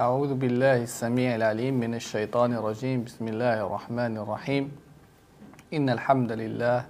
أعوذ 0.00 0.34
بالله 0.34 0.82
السميع 0.82 1.34
العليم 1.34 1.74
من 1.74 1.94
الشيطان 1.94 2.52
الرجيم. 2.52 3.04
بسم 3.04 3.28
الله 3.28 3.66
الرحمن 3.66 4.16
الرحيم. 4.18 4.64
إن 5.74 5.90
الحمد 5.90 6.32
لله 6.32 6.84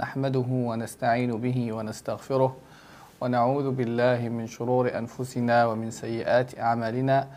نحمده 0.00 0.48
ونستعين 0.48 1.30
به 1.40 1.72
ونستغفره 1.72 2.56
ونعوذ 3.20 3.70
بالله 3.70 4.28
من 4.28 4.46
شرور 4.46 4.98
أنفسنا 4.98 5.66
ومن 5.66 5.90
سيئات 5.90 6.58
أعمالنا 6.58 7.28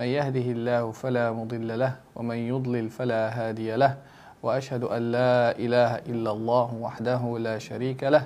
من 0.00 0.06
يهده 0.06 0.46
الله 0.54 0.90
فلا 0.90 1.32
مضل 1.32 1.78
له 1.78 1.96
ومن 2.16 2.36
يضلل 2.36 2.90
فلا 2.90 3.22
هادي 3.28 3.74
له 3.76 3.98
وأشهد 4.42 4.84
أن 4.84 5.02
لا 5.12 5.58
إله 5.58 6.06
إلا 6.06 6.30
الله 6.30 6.74
وحده 6.74 7.38
لا 7.38 7.58
شريك 7.58 8.04
له 8.04 8.24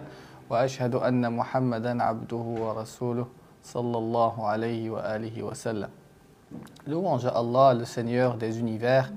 وأشهد 0.51 0.95
أن 0.95 1.33
محمدا 1.33 2.03
عبده 2.03 2.45
ورسوله 2.63 3.27
صلى 3.65 3.99
الله 3.99 4.47
عليه 4.47 4.91
وآله 4.91 5.43
وسلم 5.43 5.89
Louange 6.87 7.27
à 7.27 7.31
Allah, 7.31 7.75
le 7.75 7.85
Seigneur 7.85 8.37
des 8.37 8.61
univers, 8.61 9.11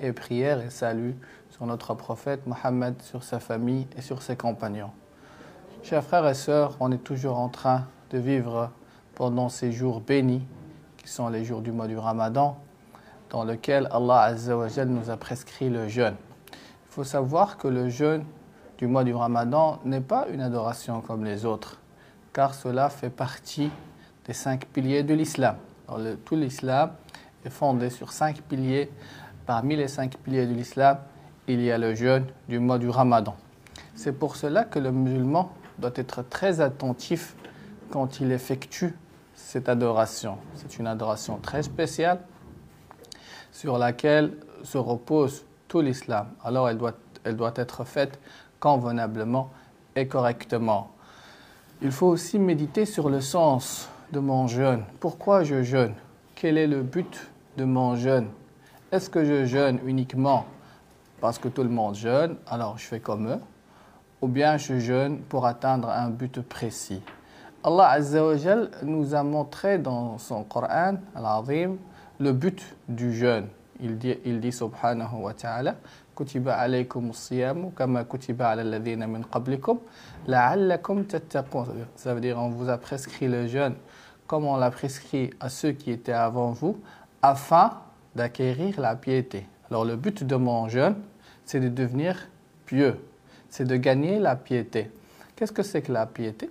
et 0.00 0.12
prière 0.12 0.60
et 0.60 0.70
salut 0.70 1.14
sur 1.50 1.64
notre 1.64 1.94
prophète 1.94 2.44
Mohammed, 2.46 3.00
sur 3.02 3.22
sa 3.22 3.38
famille 3.38 3.86
et 3.96 4.00
sur 4.00 4.20
ses 4.20 4.34
compagnons. 4.34 4.90
Chers 5.84 6.04
frères 6.04 6.28
et 6.28 6.34
sœurs, 6.34 6.76
on 6.78 6.92
est 6.92 7.02
toujours 7.02 7.40
en 7.40 7.48
train 7.48 7.86
de 8.10 8.18
vivre 8.18 8.70
pendant 9.16 9.48
ces 9.48 9.72
jours 9.72 10.00
bénis, 10.00 10.46
qui 10.96 11.08
sont 11.08 11.28
les 11.28 11.44
jours 11.44 11.60
du 11.60 11.72
mois 11.72 11.88
du 11.88 11.98
Ramadan, 11.98 12.56
dans 13.30 13.42
lequel 13.42 13.88
Allah 13.90 14.20
Azza 14.20 14.56
wa 14.56 14.68
Jal 14.68 14.88
nous 14.88 15.10
a 15.10 15.16
prescrit 15.16 15.70
le 15.70 15.88
jeûne. 15.88 16.14
Il 16.52 16.90
faut 16.94 17.02
savoir 17.02 17.56
que 17.56 17.66
le 17.66 17.88
jeûne 17.88 18.24
du 18.78 18.86
mois 18.86 19.02
du 19.02 19.12
Ramadan 19.12 19.80
n'est 19.84 20.00
pas 20.00 20.28
une 20.32 20.40
adoration 20.40 21.00
comme 21.00 21.24
les 21.24 21.44
autres, 21.44 21.80
car 22.32 22.54
cela 22.54 22.88
fait 22.88 23.10
partie 23.10 23.70
des 24.24 24.34
cinq 24.34 24.66
piliers 24.66 25.02
de 25.02 25.14
l'islam. 25.14 25.56
Tout 26.24 26.36
l'islam 26.36 26.92
est 27.44 27.50
fondé 27.50 27.90
sur 27.90 28.12
cinq 28.12 28.40
piliers. 28.42 28.88
Parmi 29.46 29.74
les 29.74 29.88
cinq 29.88 30.16
piliers 30.18 30.46
de 30.46 30.54
l'islam, 30.54 30.98
il 31.48 31.60
y 31.60 31.72
a 31.72 31.76
le 31.76 31.96
jeûne 31.96 32.26
du 32.48 32.60
mois 32.60 32.78
du 32.78 32.88
Ramadan. 32.88 33.34
C'est 33.96 34.12
pour 34.12 34.36
cela 34.36 34.62
que 34.62 34.78
le 34.78 34.92
musulman 34.92 35.50
doit 35.78 35.92
être 35.96 36.22
très 36.22 36.60
attentif 36.60 37.34
quand 37.90 38.20
il 38.20 38.32
effectue 38.32 38.94
cette 39.34 39.68
adoration. 39.68 40.38
C'est 40.54 40.78
une 40.78 40.86
adoration 40.86 41.38
très 41.38 41.62
spéciale 41.62 42.20
sur 43.50 43.78
laquelle 43.78 44.32
se 44.62 44.78
repose 44.78 45.44
tout 45.68 45.80
l'islam. 45.80 46.28
Alors 46.42 46.68
elle 46.68 46.78
doit, 46.78 46.94
elle 47.24 47.36
doit 47.36 47.52
être 47.56 47.84
faite 47.84 48.18
convenablement 48.60 49.50
et 49.96 50.06
correctement. 50.06 50.90
Il 51.82 51.90
faut 51.90 52.06
aussi 52.06 52.38
méditer 52.38 52.86
sur 52.86 53.10
le 53.10 53.20
sens 53.20 53.88
de 54.12 54.20
mon 54.20 54.46
jeûne. 54.46 54.84
Pourquoi 55.00 55.42
je 55.42 55.62
jeûne? 55.62 55.94
Quel 56.34 56.56
est 56.56 56.66
le 56.66 56.82
but 56.82 57.30
de 57.56 57.64
mon 57.64 57.96
jeûne? 57.96 58.28
Est-ce 58.92 59.10
que 59.10 59.24
je 59.24 59.44
jeûne 59.46 59.80
uniquement 59.84 60.46
parce 61.20 61.38
que 61.38 61.48
tout 61.48 61.62
le 61.62 61.68
monde 61.68 61.94
jeûne, 61.94 62.36
alors 62.48 62.78
je 62.78 62.84
fais 62.84 62.98
comme 62.98 63.28
eux 63.28 63.40
Ou 64.22 64.28
bien 64.28 64.56
je 64.56 64.78
jeûne 64.78 65.18
pour 65.18 65.44
atteindre 65.46 65.90
un 65.90 66.08
but 66.08 66.40
précis 66.40 67.02
Allah 67.64 67.90
Azza 67.90 68.24
wa 68.24 68.36
Jal 68.36 68.70
nous 68.82 69.14
a 69.14 69.22
montré 69.22 69.78
dans 69.78 70.18
son 70.18 70.42
Coran, 70.42 70.94
le 72.18 72.32
but 72.32 72.60
du 72.88 73.14
jeûne. 73.14 73.46
Il 73.80 73.98
dit, 73.98 74.16
il 74.24 74.40
dit 74.40 74.50
subhanahu 74.50 75.22
wa 75.22 75.34
ta'ala 75.34 75.76
Kutiba 76.14 76.58
as-siyamu 76.58 77.70
kama 77.70 78.04
kutiba 78.04 78.50
ala 78.50 78.78
min 78.80 79.22
qablikum. 79.22 79.78
Ça 80.28 82.14
veut 82.14 82.20
dire 82.20 82.38
on 82.38 82.48
vous 82.48 82.68
a 82.68 82.78
prescrit 82.78 83.28
le 83.28 83.46
jeûne 83.46 83.74
comme 84.26 84.44
on 84.44 84.56
l'a 84.56 84.70
prescrit 84.70 85.30
à 85.40 85.48
ceux 85.48 85.72
qui 85.72 85.90
étaient 85.90 86.12
avant 86.12 86.52
vous 86.52 86.78
afin 87.22 87.72
d'acquérir 88.14 88.80
la 88.80 88.96
piété. 88.96 89.46
Alors 89.70 89.84
le 89.84 89.96
but 89.96 90.24
de 90.24 90.36
mon 90.36 90.68
jeûne, 90.68 90.96
c'est 91.44 91.60
de 91.60 91.68
devenir 91.68 92.28
pieux, 92.66 92.98
c'est 93.52 93.66
de 93.66 93.76
gagner 93.76 94.18
la 94.18 94.34
piété. 94.34 94.90
Qu'est-ce 95.36 95.52
que 95.52 95.62
c'est 95.62 95.82
que 95.82 95.92
la 95.92 96.06
piété? 96.06 96.48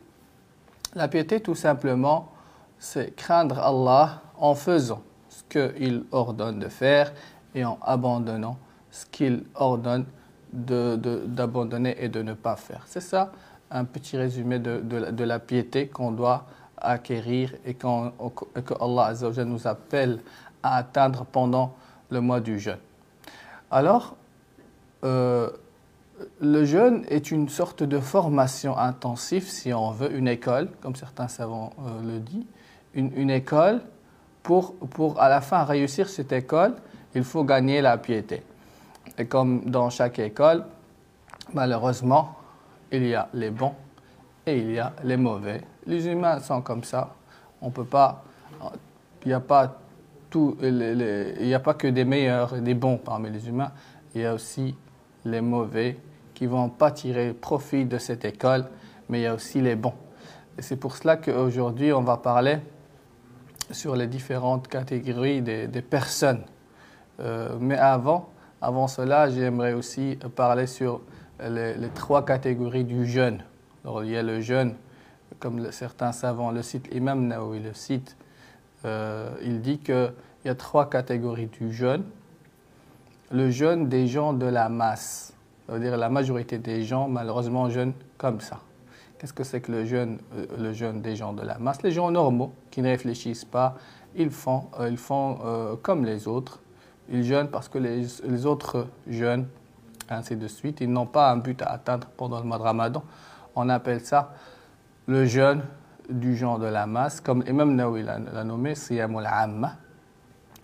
La 0.93 1.07
piété, 1.07 1.39
tout 1.39 1.55
simplement, 1.55 2.31
c'est 2.77 3.15
craindre 3.15 3.57
Allah 3.57 4.21
en 4.37 4.53
faisant 4.53 5.01
ce 5.27 5.41
qu'il 5.49 6.03
ordonne 6.11 6.59
de 6.59 6.67
faire 6.67 7.11
et 7.55 7.65
en 7.65 7.79
abandonnant 7.81 8.57
ce 8.91 9.07
qu'il 9.07 9.45
ordonne 9.55 10.05
de- 10.53 10.95
de- 10.95 11.23
d'abandonner 11.25 11.95
et 12.03 12.07
de 12.07 12.21
ne 12.21 12.33
pas 12.33 12.55
faire. 12.55 12.83
C'est 12.85 13.01
ça 13.01 13.31
un 13.71 13.83
petit 13.85 14.15
résumé 14.15 14.59
de, 14.59 14.79
de 14.79 15.23
la- 15.23 15.39
piété 15.39 15.87
qu'on 15.87 16.11
doit 16.11 16.45
acquérir 16.77 17.55
et, 17.65 17.71
et 17.71 17.73
que 17.73 18.73
Allah 18.79 19.13
nous 19.45 19.67
appelle 19.67 20.19
à 20.61 20.75
atteindre 20.75 21.25
pendant 21.25 21.73
le 22.11 22.21
mois 22.21 22.41
du 22.41 22.59
jeûne. 22.59 22.77
Alors, 23.71 24.15
euh, 25.03 25.49
le 26.39 26.65
jeûne 26.65 27.05
est 27.09 27.31
une 27.31 27.49
sorte 27.49 27.83
de 27.83 27.99
formation 27.99 28.77
intensive, 28.77 29.47
si 29.47 29.73
on 29.73 29.91
veut, 29.91 30.13
une 30.13 30.27
école, 30.27 30.69
comme 30.81 30.95
certains 30.95 31.27
savants 31.27 31.73
euh, 31.79 32.13
le 32.13 32.19
disent, 32.19 32.45
une, 32.93 33.29
école 33.29 33.81
pour, 34.43 34.75
pour 34.75 35.21
à 35.21 35.29
la 35.29 35.39
fin 35.39 35.63
réussir 35.63 36.09
cette 36.09 36.31
école, 36.31 36.75
il 37.15 37.23
faut 37.23 37.43
gagner 37.43 37.81
la 37.81 37.97
piété. 37.97 38.43
Et 39.17 39.25
comme 39.25 39.65
dans 39.65 39.89
chaque 39.89 40.19
école, 40.19 40.65
malheureusement, 41.53 42.35
il 42.91 43.07
y 43.07 43.15
a 43.15 43.29
les 43.33 43.49
bons 43.49 43.75
et 44.45 44.57
il 44.57 44.71
y 44.71 44.79
a 44.79 44.93
les 45.03 45.17
mauvais. 45.17 45.61
Les 45.85 46.07
humains 46.07 46.39
sont 46.39 46.61
comme 46.61 46.83
ça. 46.83 47.15
On 47.61 47.69
peut 47.69 47.85
pas, 47.85 48.23
il 49.23 49.29
n'y 49.29 49.33
a 49.33 49.39
pas 49.39 49.77
tout, 50.29 50.57
il 50.61 51.37
n'y 51.41 51.53
a 51.53 51.59
pas 51.59 51.73
que 51.73 51.87
des 51.87 52.05
meilleurs 52.05 52.55
et 52.55 52.61
des 52.61 52.73
bons 52.73 52.97
parmi 52.97 53.29
les 53.29 53.47
humains. 53.47 53.71
Il 54.15 54.21
y 54.21 54.25
a 54.25 54.33
aussi 54.33 54.75
les 55.25 55.41
mauvais 55.41 55.97
qui 56.41 56.47
vont 56.47 56.69
pas 56.69 56.89
tirer 56.89 57.35
profit 57.35 57.85
de 57.85 57.99
cette 57.99 58.25
école, 58.25 58.65
mais 59.09 59.19
il 59.19 59.21
y 59.21 59.27
a 59.27 59.35
aussi 59.35 59.61
les 59.61 59.75
bons. 59.75 59.93
C'est 60.57 60.75
pour 60.75 60.97
cela 60.97 61.15
qu'aujourd'hui, 61.15 61.93
on 61.93 62.01
va 62.01 62.17
parler 62.17 62.57
sur 63.69 63.95
les 63.95 64.07
différentes 64.07 64.67
catégories 64.67 65.43
des, 65.43 65.67
personnes. 65.87 66.41
Euh, 67.19 67.57
mais 67.59 67.77
avant, 67.77 68.29
avant 68.59 68.87
cela, 68.87 69.29
j'aimerais 69.29 69.73
aussi 69.73 70.17
parler 70.35 70.65
sur 70.65 71.01
les, 71.47 71.75
trois 71.93 72.25
catégories 72.25 72.85
du 72.85 73.05
jeûne. 73.05 73.43
Il 73.85 74.09
y 74.09 74.17
a 74.17 74.23
le 74.23 74.41
jeûne, 74.41 74.73
comme 75.37 75.71
certains 75.71 76.11
savants 76.11 76.49
le 76.49 76.63
citent, 76.63 76.89
Imam 76.91 77.27
Nawawi 77.27 77.59
le 77.59 77.75
cite, 77.75 78.17
euh, 78.85 79.29
il 79.43 79.61
dit 79.61 79.77
qu'il 79.77 80.11
y 80.45 80.49
a 80.49 80.55
trois 80.55 80.89
catégories 80.89 81.51
du 81.59 81.71
jeûne. 81.71 82.03
Le 83.29 83.51
jeûne 83.51 83.89
des 83.89 84.07
gens 84.07 84.33
de 84.33 84.47
la 84.47 84.69
masse, 84.69 85.30
dire 85.79 85.97
la 85.97 86.09
majorité 86.09 86.57
des 86.57 86.83
gens, 86.83 87.07
malheureusement, 87.07 87.69
jeûnent 87.69 87.93
comme 88.17 88.41
ça. 88.41 88.59
Qu'est-ce 89.21 89.33
que 89.33 89.43
c'est 89.43 89.61
que 89.61 89.71
le 89.71 89.85
jeûne, 89.85 90.17
euh, 90.35 90.45
le 90.57 90.73
jeûne 90.73 91.01
des 91.01 91.15
gens 91.15 91.31
de 91.31 91.43
la 91.43 91.59
masse? 91.59 91.83
Les 91.83 91.91
gens 91.91 92.09
normaux 92.09 92.53
qui 92.71 92.81
ne 92.81 92.89
réfléchissent 92.89 93.45
pas, 93.45 93.75
ils 94.15 94.31
font, 94.31 94.63
euh, 94.79 94.89
ils 94.89 94.97
font 94.97 95.37
euh, 95.45 95.75
comme 95.79 96.05
les 96.05 96.27
autres. 96.27 96.59
Ils 97.07 97.23
jeûnent 97.23 97.49
parce 97.49 97.69
que 97.69 97.77
les, 97.77 98.45
autres 98.47 98.87
jeûnent, 99.07 99.47
ainsi 100.09 100.35
de 100.35 100.47
suite. 100.47 100.81
Ils 100.81 100.91
n'ont 100.91 101.05
pas 101.05 101.31
un 101.31 101.37
but 101.37 101.61
à 101.61 101.67
atteindre 101.73 102.07
pendant 102.17 102.39
le 102.39 102.45
mois 102.45 102.57
de 102.57 102.63
Ramadan. 102.63 103.03
On 103.55 103.69
appelle 103.69 104.01
ça 104.01 104.33
le 105.05 105.25
jeûne 105.25 105.61
du 106.09 106.35
genre 106.35 106.57
de 106.57 106.65
la 106.65 106.87
masse, 106.87 107.21
comme 107.21 107.43
Imam 107.47 107.77
l'a 107.77 108.43
nommé, 108.43 108.75
Siyamul 108.75 109.25
Amma. 109.25 109.73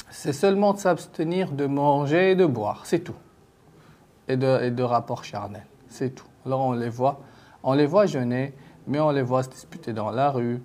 C'est 0.09 0.33
seulement 0.33 0.73
de 0.73 0.79
s'abstenir 0.79 1.51
de 1.51 1.67
manger 1.67 2.31
et 2.31 2.35
de 2.35 2.45
boire, 2.47 2.85
c'est 2.85 3.01
tout. 3.01 3.13
Et 4.27 4.35
de, 4.35 4.63
et 4.63 4.71
de 4.71 4.83
rapports 4.83 5.23
charnels, 5.23 5.65
c'est 5.87 6.13
tout. 6.13 6.27
Alors 6.45 6.61
on 6.61 6.73
les 6.73 6.89
voit, 6.89 7.21
on 7.63 7.73
les 7.73 7.85
voit 7.85 8.05
jeûner, 8.05 8.53
mais 8.87 8.99
on 8.99 9.11
les 9.11 9.21
voit 9.21 9.43
se 9.43 9.49
disputer 9.49 9.93
dans 9.93 10.11
la 10.11 10.31
rue, 10.31 10.61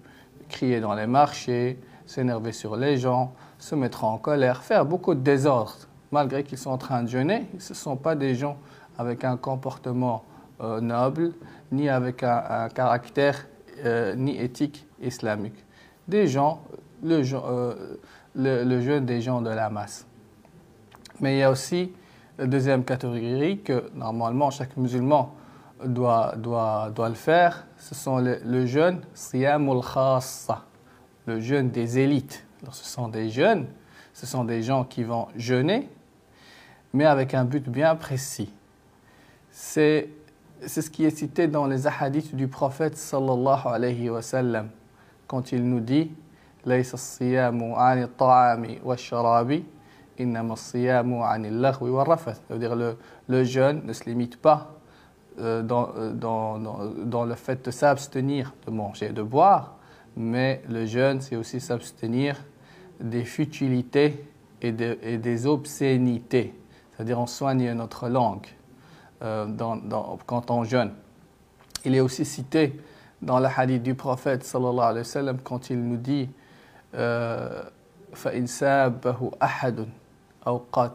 crier 0.48 0.80
dans 0.80 0.94
les 0.94 1.06
marchés, 1.06 1.78
s'énerver 2.06 2.52
sur 2.52 2.76
les 2.76 2.96
gens, 2.96 3.32
se 3.58 3.74
mettre 3.74 4.04
en 4.04 4.18
colère, 4.18 4.62
faire 4.62 4.84
beaucoup 4.84 5.14
de 5.14 5.20
désordre. 5.20 5.88
Malgré 6.10 6.44
qu'ils 6.44 6.58
sont 6.58 6.70
en 6.70 6.78
train 6.78 7.02
de 7.02 7.08
jeûner, 7.08 7.46
ce 7.58 7.72
ne 7.72 7.76
sont 7.76 7.96
pas 7.96 8.14
des 8.14 8.34
gens 8.34 8.56
avec 8.98 9.24
un 9.24 9.36
comportement 9.36 10.24
euh, 10.60 10.80
noble, 10.80 11.32
ni 11.70 11.88
avec 11.88 12.22
un, 12.22 12.68
caractère 12.68 13.46
euh, 13.84 14.14
ni 14.14 14.38
éthique 14.38 14.86
islamique. 15.00 15.64
Des 16.06 16.26
gens, 16.26 16.62
le, 17.02 17.22
euh, 17.34 17.96
le 18.34 18.80
jeûne 18.80 19.06
des 19.06 19.20
gens 19.20 19.40
de 19.40 19.50
la 19.50 19.70
masse. 19.70 20.06
Mais 21.20 21.36
il 21.36 21.38
y 21.38 21.42
a 21.42 21.50
aussi 21.50 21.92
la 22.42 22.48
deuxième 22.48 22.82
catégorie, 22.82 23.60
que 23.60 23.88
normalement 23.94 24.50
chaque 24.50 24.76
musulman 24.76 25.32
doit, 25.84 26.34
doit, 26.36 26.90
doit 26.92 27.08
le 27.08 27.14
faire, 27.14 27.68
ce 27.78 27.94
sont 27.94 28.18
le, 28.18 28.40
le 28.44 28.66
jeûne 28.66 29.00
siyamul 29.14 29.80
khassa, 29.80 30.64
le 31.26 31.38
jeûne 31.38 31.70
des 31.70 32.00
élites. 32.00 32.44
Alors, 32.60 32.74
ce 32.74 32.84
sont 32.84 33.06
des 33.06 33.30
jeunes, 33.30 33.68
ce 34.12 34.26
sont 34.26 34.42
des 34.42 34.60
gens 34.60 34.82
qui 34.82 35.04
vont 35.04 35.28
jeûner, 35.36 35.88
mais 36.92 37.04
avec 37.04 37.32
un 37.32 37.44
but 37.44 37.68
bien 37.68 37.94
précis. 37.94 38.52
C'est 39.52 40.08
ce 40.66 40.80
qui 40.90 41.04
est 41.04 41.16
cité 41.16 41.46
dans 41.46 41.68
les 41.68 41.86
ahadiths 41.86 42.34
du 42.34 42.48
prophète 42.48 42.96
sallallahu 42.96 43.66
alayhi 43.66 44.10
wa 44.10 44.20
sallam, 44.20 44.68
quand 45.28 45.52
il 45.52 45.62
nous 45.62 45.78
dit 45.78 46.10
«Laysa 46.64 46.96
siyamu 46.96 47.74
ani 47.76 48.08
ta'ami 48.18 48.80
wa 48.82 48.96
sharabi» 48.96 49.64
الصيام 50.19 51.19
عن 51.21 51.45
اللغو 51.45 51.87
والرفث 51.87 52.41
c'est-à-dire 52.49 52.75
le, 52.75 52.97
le 53.27 53.43
jeûne 53.43 53.81
ne 53.85 53.93
se 53.93 54.05
limite 54.05 54.37
pas 54.41 54.73
euh, 55.39 55.61
dans, 55.61 55.89
euh, 55.95 56.11
dans, 56.11 56.57
dans, 56.59 56.79
dans 57.05 57.25
le 57.25 57.35
fait 57.35 57.63
de 57.65 57.71
s'abstenir 57.71 58.53
de 58.65 58.71
manger 58.71 59.07
et 59.07 59.13
de 59.13 59.21
boire 59.21 59.75
mais 60.15 60.61
le 60.69 60.85
jeûne 60.85 61.21
c'est 61.21 61.35
aussi 61.35 61.59
s'abstenir 61.59 62.35
des 62.99 63.23
futilités 63.23 64.25
et, 64.61 64.71
de, 64.71 64.97
et 65.03 65.17
des 65.17 65.45
obscénités 65.45 66.53
c'est-à-dire 66.95 67.19
on 67.19 67.27
soigne 67.27 67.71
notre 67.73 68.09
langue 68.09 68.47
euh, 69.21 69.45
dans, 69.45 69.75
dans, 69.75 70.17
quand 70.25 70.51
on 70.51 70.63
jeûne. 70.63 70.91
Il 71.85 71.95
est 71.95 71.99
aussi 71.99 72.25
cité 72.25 72.79
dans 73.21 73.39
le 73.39 73.47
hadith 73.55 73.83
du 73.83 73.93
prophète 73.93 74.43
sallallahu 74.43 74.79
alayhi 74.79 74.99
wa 74.99 75.03
sallam 75.03 75.37
quand 75.43 75.69
il 75.69 75.79
nous 75.79 75.97
dit 75.97 76.29
euh, 76.95 77.63
فإن 78.13 78.45
سابه 78.45 79.31
أحد 79.43 79.87
quand 80.44 80.88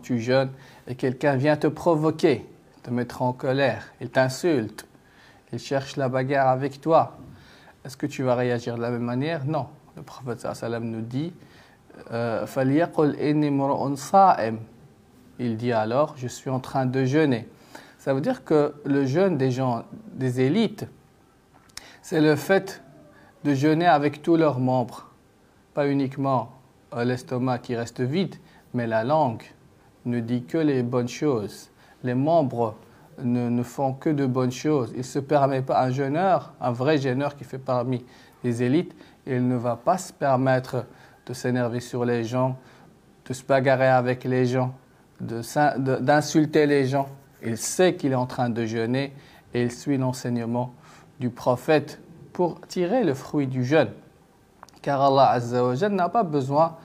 tu 0.00 0.20
jeûnes 0.20 0.50
et 0.86 0.94
quelqu'un 0.94 1.36
vient 1.36 1.56
te 1.56 1.66
provoquer, 1.66 2.46
te 2.82 2.90
mettre 2.90 3.22
en 3.22 3.32
colère, 3.32 3.92
il 4.00 4.10
t'insulte, 4.10 4.86
il 5.52 5.58
cherche 5.58 5.96
la 5.96 6.08
bagarre 6.08 6.48
avec 6.48 6.80
toi, 6.80 7.18
est-ce 7.84 7.96
que 7.96 8.06
tu 8.06 8.22
vas 8.22 8.34
réagir 8.34 8.76
de 8.76 8.82
la 8.82 8.90
même 8.90 9.02
manière? 9.02 9.44
Non. 9.44 9.66
Le 9.96 10.02
prophète 10.02 10.46
nous 10.80 11.00
dit 11.00 11.32
euh, 12.12 12.46
Il 15.38 15.56
dit 15.56 15.72
alors 15.72 16.14
Je 16.16 16.28
suis 16.28 16.50
en 16.50 16.60
train 16.60 16.86
de 16.86 17.04
jeûner. 17.04 17.48
Ça 17.98 18.14
veut 18.14 18.20
dire 18.20 18.44
que 18.44 18.74
le 18.84 19.04
jeûne 19.04 19.36
des 19.36 19.50
gens, 19.50 19.84
des 20.12 20.40
élites, 20.40 20.86
c'est 22.02 22.20
le 22.20 22.36
fait 22.36 22.82
de 23.44 23.54
jeûner 23.54 23.86
avec 23.86 24.22
tous 24.22 24.36
leurs 24.36 24.58
membres 24.58 25.09
pas 25.74 25.88
uniquement 25.88 26.50
l'estomac 26.96 27.58
qui 27.58 27.76
reste 27.76 28.00
vide, 28.00 28.36
mais 28.74 28.86
la 28.86 29.04
langue 29.04 29.42
ne 30.04 30.20
dit 30.20 30.44
que 30.44 30.58
les 30.58 30.82
bonnes 30.82 31.08
choses. 31.08 31.70
Les 32.02 32.14
membres 32.14 32.74
ne, 33.22 33.48
ne 33.48 33.62
font 33.62 33.92
que 33.92 34.10
de 34.10 34.26
bonnes 34.26 34.52
choses. 34.52 34.90
Il 34.92 34.98
ne 34.98 35.02
se 35.02 35.18
permet 35.18 35.62
pas, 35.62 35.82
un 35.82 35.90
jeûneur, 35.90 36.52
un 36.60 36.72
vrai 36.72 36.98
jeûneur 36.98 37.36
qui 37.36 37.44
fait 37.44 37.58
parmi 37.58 38.04
les 38.42 38.62
élites, 38.62 38.94
il 39.26 39.46
ne 39.46 39.56
va 39.56 39.76
pas 39.76 39.98
se 39.98 40.12
permettre 40.12 40.86
de 41.26 41.34
s'énerver 41.34 41.80
sur 41.80 42.04
les 42.04 42.24
gens, 42.24 42.56
de 43.26 43.34
se 43.34 43.44
bagarrer 43.44 43.88
avec 43.88 44.24
les 44.24 44.46
gens 44.46 44.74
d'insulter 45.20 46.66
les 46.66 46.86
gens. 46.86 47.08
Il 47.42 47.56
sait 47.56 47.94
qu'il 47.94 48.12
est 48.12 48.16
en 48.16 48.26
train 48.26 48.50
de 48.50 48.64
jeûner 48.64 49.12
et 49.54 49.62
il 49.62 49.72
suit 49.72 49.98
l'enseignement 49.98 50.72
du 51.18 51.30
prophète 51.30 52.00
pour 52.32 52.60
tirer 52.62 53.04
le 53.04 53.14
fruit 53.14 53.46
du 53.46 53.64
jeûne. 53.64 53.90
Car 54.82 55.00
Allah 55.00 55.30
Azzawajal 55.30 55.92
n'a 55.92 56.08
pas 56.08 56.22
besoin 56.22 56.76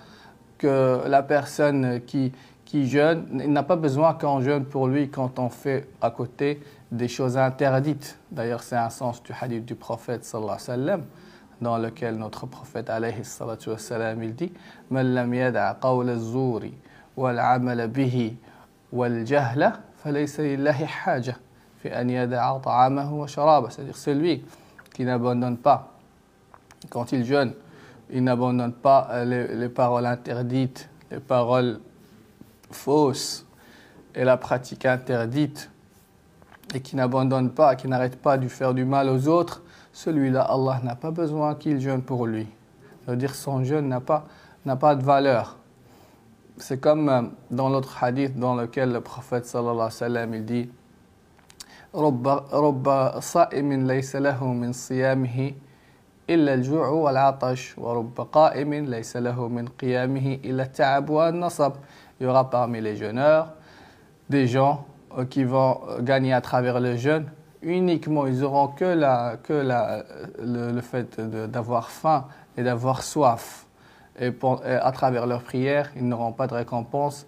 que 0.57 1.01
la 1.07 1.23
personne 1.23 2.01
qui, 2.05 2.31
qui 2.65 2.87
jeûne, 2.87 3.25
n'a 3.29 3.63
pas 3.63 3.75
besoin 3.75 4.13
qu'on 4.13 4.41
jeûne 4.41 4.65
pour 4.65 4.87
lui 4.87 5.09
quand 5.09 5.39
on 5.39 5.49
fait 5.49 5.87
à 6.01 6.09
côté 6.11 6.61
des 6.91 7.07
choses 7.07 7.37
interdites. 7.37 8.17
D'ailleurs, 8.31 8.63
c'est 8.63 8.75
un 8.75 8.89
sens 8.89 9.21
du 9.23 9.31
hadith 9.39 9.65
du 9.65 9.75
prophète 9.75 10.23
sallallahu 10.25 10.57
alayhi 10.67 10.69
wa 10.69 10.75
sallam, 10.87 11.03
dans 11.61 11.77
lequel 11.77 12.15
notre 12.15 12.45
prophète 12.47 12.89
alayhi 12.89 13.23
salatu 13.23 13.69
wa 13.69 13.77
sallam, 13.77 14.23
il 14.23 14.35
dit 14.35 14.51
«Man 14.89 15.13
lam 15.13 15.33
yada'a 15.33 15.75
qawla 15.75 16.15
zuri 16.17 16.73
wal-amala 17.15 17.87
bihi 17.87 18.35
wal-jahla 18.91 19.79
falaysa 20.03 20.43
lillahi 20.43 20.85
haja 21.05 21.35
fi 21.81 21.89
an 21.91 22.07
yada'a 22.07 22.59
ta'amahu 22.61 23.19
wa 23.21 23.27
sharaba» 23.27 23.69
C'est-à-dire 23.71 23.97
celui 23.97 24.43
qui 24.93 25.05
n'abandonne 25.05 25.57
pas 25.57 25.91
quand 26.89 27.11
il 27.11 27.25
jeûne 27.25 27.53
il 28.09 28.23
n'abandonne 28.23 28.73
pas 28.73 29.07
euh, 29.11 29.55
les, 29.55 29.69
paroles 29.69 30.05
interdites, 30.05 30.89
les 31.11 31.19
paroles 31.19 31.79
fausses 32.71 33.45
et 34.13 34.23
la 34.23 34.37
pratique 34.37 34.85
interdite, 34.85 35.69
et 36.73 36.81
qui 36.81 36.95
n'abandonne 36.95 37.51
pas, 37.51 37.75
qui 37.75 37.87
n'arrête 37.87 38.17
pas 38.17 38.37
de 38.37 38.47
faire 38.47 38.73
du 38.73 38.85
mal 38.85 39.09
aux 39.09 39.27
autres, 39.27 39.61
celui-là, 39.93 40.41
Allah 40.41 40.79
n'a 40.83 40.95
pas 40.95 41.11
besoin 41.11 41.55
qu'il 41.55 41.79
jeûne 41.79 42.01
pour 42.01 42.25
lui. 42.27 42.47
C'est-à-dire 43.05 43.33
son 43.35 43.63
jeûne 43.63 43.87
n'a 43.87 44.01
pas, 44.01 44.25
n'a 44.65 44.75
pas 44.75 44.95
de 44.95 45.03
valeur. 45.03 45.57
C'est 46.57 46.79
comme 46.79 47.09
euh, 47.09 47.21
dans 47.51 47.69
l'autre 47.69 48.03
hadith 48.03 48.37
dans 48.37 48.55
lequel 48.55 48.91
le 48.91 49.01
prophète 49.01 49.45
sallallahu 49.45 49.73
alayhi 49.73 49.83
wa 49.83 49.91
sallam, 49.91 50.33
il 50.33 50.45
dit 50.45 50.69
«sa'imin 53.21 53.83
lahu 54.19 54.45
min» 54.53 54.73
إلا 56.30 56.54
الجوع 56.54 56.88
والعطش 56.88 57.78
ورب 57.78 58.20
قائم 58.20 58.74
ليس 58.74 59.16
له 59.16 59.48
من 59.48 59.66
قيامه 59.66 60.38
إلا 60.44 60.62
التعب 60.62 61.10
والنصب 61.10 61.72
il 62.20 62.24
y 62.24 62.26
aura 62.26 62.50
parmi 62.50 62.80
les 62.80 62.96
jeûneurs 62.96 63.54
des 64.28 64.46
gens 64.46 64.84
euh, 65.16 65.24
qui 65.24 65.44
vont 65.44 65.80
gagner 66.00 66.32
à 66.32 66.40
travers 66.40 66.78
le 66.78 66.96
jeûne 66.96 67.26
uniquement 67.62 68.26
ils 68.26 68.44
auront 68.44 68.68
que 68.68 68.84
la 68.84 69.36
que 69.42 69.54
la 69.54 70.04
le, 70.38 70.70
le 70.70 70.80
fait 70.80 71.20
d'avoir 71.20 71.90
faim 71.90 72.26
et 72.56 72.62
d'avoir 72.62 73.02
soif 73.02 73.66
et, 74.20 74.30
pour, 74.30 74.64
et 74.66 74.74
à 74.74 74.92
travers 74.92 75.26
leurs 75.26 75.42
prières, 75.42 75.90
ils 75.96 76.06
n'auront 76.06 76.32
pas 76.32 76.46
de 76.46 76.54
récompense, 76.54 77.26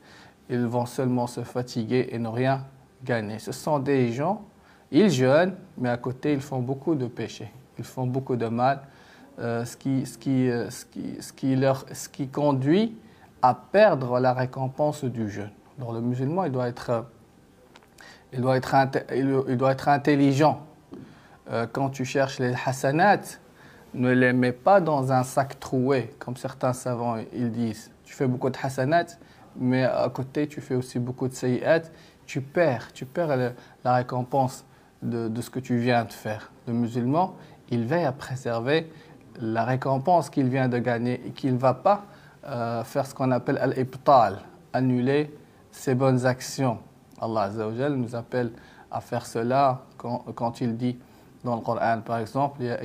ils 0.50 0.66
vont 0.66 0.86
seulement 0.86 1.26
se 1.26 1.42
fatiguer 1.42 2.08
et 2.12 2.18
ne 2.18 2.28
rien 2.28 2.64
gagner. 3.04 3.38
Ce 3.38 3.52
sont 3.52 3.78
des 3.78 4.12
gens, 4.12 4.42
ils 4.90 5.10
jeûnent, 5.10 5.54
mais 5.78 5.88
à 5.88 5.96
côté, 5.96 6.32
ils 6.32 6.40
font 6.40 6.60
beaucoup 6.60 6.94
de 6.94 7.06
péchés, 7.06 7.50
ils 7.77 7.85
font 7.85 8.07
beaucoup 8.07 8.35
de 8.35 8.47
mal, 8.47 8.81
euh, 9.39 9.65
ce, 9.65 9.77
qui, 9.77 10.05
ce, 10.05 10.17
qui, 10.17 10.49
euh, 10.49 10.69
ce, 10.69 10.85
qui, 10.85 11.21
ce, 11.21 11.31
qui 11.31 11.55
leur, 11.55 11.85
ce 11.91 12.09
qui 12.09 12.27
conduit 12.27 12.97
à 13.41 13.53
perdre 13.53 14.19
la 14.19 14.33
récompense 14.33 15.03
du 15.03 15.29
jeûne. 15.29 15.51
Donc 15.77 15.93
le 15.93 16.01
musulman, 16.01 16.45
il 16.45 16.51
doit 16.51 16.67
être, 16.67 17.05
il 18.33 18.41
doit 18.41 18.57
être, 18.57 18.75
il 19.13 19.57
doit 19.57 19.71
être 19.71 19.89
intelligent. 19.89 20.65
Euh, 21.51 21.67
quand 21.71 21.89
tu 21.89 22.03
cherches 22.03 22.39
les 22.39 22.53
hasanats, 22.65 23.39
ne 23.93 24.11
les 24.11 24.33
mets 24.33 24.51
pas 24.51 24.81
dans 24.81 25.11
un 25.11 25.23
sac 25.23 25.59
troué, 25.59 26.13
comme 26.19 26.35
certains 26.35 26.73
savants 26.73 27.17
ils 27.33 27.51
disent. 27.51 27.91
Tu 28.03 28.13
fais 28.13 28.27
beaucoup 28.27 28.49
de 28.49 28.57
hasanat, 28.61 29.05
mais 29.55 29.83
à 29.83 30.09
côté, 30.09 30.47
tu 30.47 30.61
fais 30.61 30.75
aussi 30.75 30.99
beaucoup 30.99 31.27
de 31.27 31.33
sayyat. 31.33 31.81
Tu 32.25 32.41
perds, 32.41 32.91
tu 32.93 33.05
perds 33.05 33.53
la 33.83 33.93
récompense 33.93 34.65
de, 35.01 35.27
de, 35.29 35.41
ce 35.41 35.49
que 35.49 35.59
tu 35.59 35.77
viens 35.77 36.03
de 36.03 36.11
faire. 36.11 36.51
Le 36.67 36.73
musulman, 36.73 37.35
il 37.69 37.85
veille 37.85 38.05
à 38.05 38.11
préserver 38.11 38.91
la 39.39 39.65
récompense 39.65 40.29
qu'il 40.29 40.47
vient 40.49 40.67
de 40.67 40.77
gagner 40.79 41.21
et 41.25 41.31
qu'il 41.31 41.53
ne 41.53 41.59
va 41.59 41.73
pas 41.73 42.05
euh, 42.45 42.83
faire 42.83 43.05
ce 43.05 43.13
qu'on 43.13 43.31
appelle 43.31 43.57
al-ibtal, 43.57 44.39
annuler 44.73 45.33
ses 45.71 45.95
bonnes 45.95 46.25
actions. 46.25 46.79
Allah 47.19 47.49
nous 47.89 48.15
appelle 48.15 48.51
à 48.91 49.01
faire 49.01 49.25
cela 49.25 49.81
quand, 49.97 50.61
il 50.61 50.77
dit 50.77 50.97
dans 51.43 51.55
le 51.55 51.61
Coran, 51.61 52.01
par 52.05 52.19
exemple, 52.19 52.61
Ya 52.63 52.79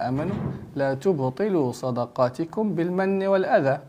amanu, 0.00 0.32
la 0.74 0.96
sadaqatikum 0.96 2.72
bil 2.72 2.90
manni 2.90 3.24
adha. 3.24 3.82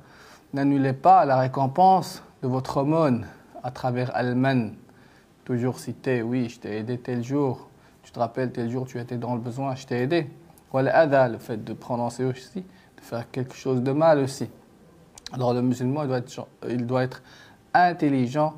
N'annulez 0.54 0.94
pas 0.94 1.26
la 1.26 1.38
récompense 1.38 2.24
de 2.42 2.48
votre 2.48 2.78
aumône 2.78 3.26
à 3.64 3.72
travers 3.72 4.16
al-man. 4.16 4.74
Toujours 5.44 5.80
cité, 5.80 6.22
oui, 6.22 6.50
je 6.50 6.60
t'ai 6.60 6.78
aidé 6.78 6.98
tel 6.98 7.24
jour. 7.24 7.68
Tu 8.08 8.14
te 8.14 8.20
rappelles, 8.20 8.54
tel 8.54 8.70
jour, 8.70 8.88
tu 8.88 9.02
étais 9.02 9.18
dans 9.18 9.36
le 9.36 9.42
besoin, 9.42 9.76
je 9.76 9.86
t'ai 9.86 9.98
aidé. 9.98 10.30
Le 10.74 11.38
fait 11.40 11.62
de 11.62 11.74
prononcer 11.74 12.24
aussi, 12.24 12.62
de 12.62 13.02
faire 13.02 13.30
quelque 13.30 13.54
chose 13.54 13.84
de 13.84 13.92
mal 13.92 14.20
aussi. 14.20 14.50
Alors 15.34 15.54
le 15.54 15.62
musulman, 15.62 16.04
il 16.04 16.08
doit 16.08 16.20
être, 16.20 16.48
il 16.70 16.86
doit 16.86 17.04
être 17.04 17.22
intelligent 17.74 18.54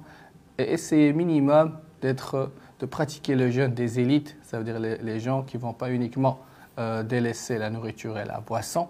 et 0.60 0.72
essayer 0.72 1.14
minimum 1.14 1.80
d'être 2.00 2.52
de 2.80 2.86
pratiquer 2.86 3.34
le 3.34 3.50
jeûne 3.50 3.74
des 3.74 4.00
élites, 4.00 4.38
ça 4.44 4.60
veut 4.60 4.64
dire 4.64 4.78
les, 4.78 5.20
gens 5.20 5.42
qui 5.42 5.58
ne 5.58 5.64
vont 5.64 5.74
pas 5.74 5.90
uniquement 5.90 6.42
euh, 6.78 7.02
délaisser 7.02 7.58
la 7.58 7.72
nourriture 7.72 8.20
et 8.20 8.26
la 8.26 8.42
boisson, 8.42 8.88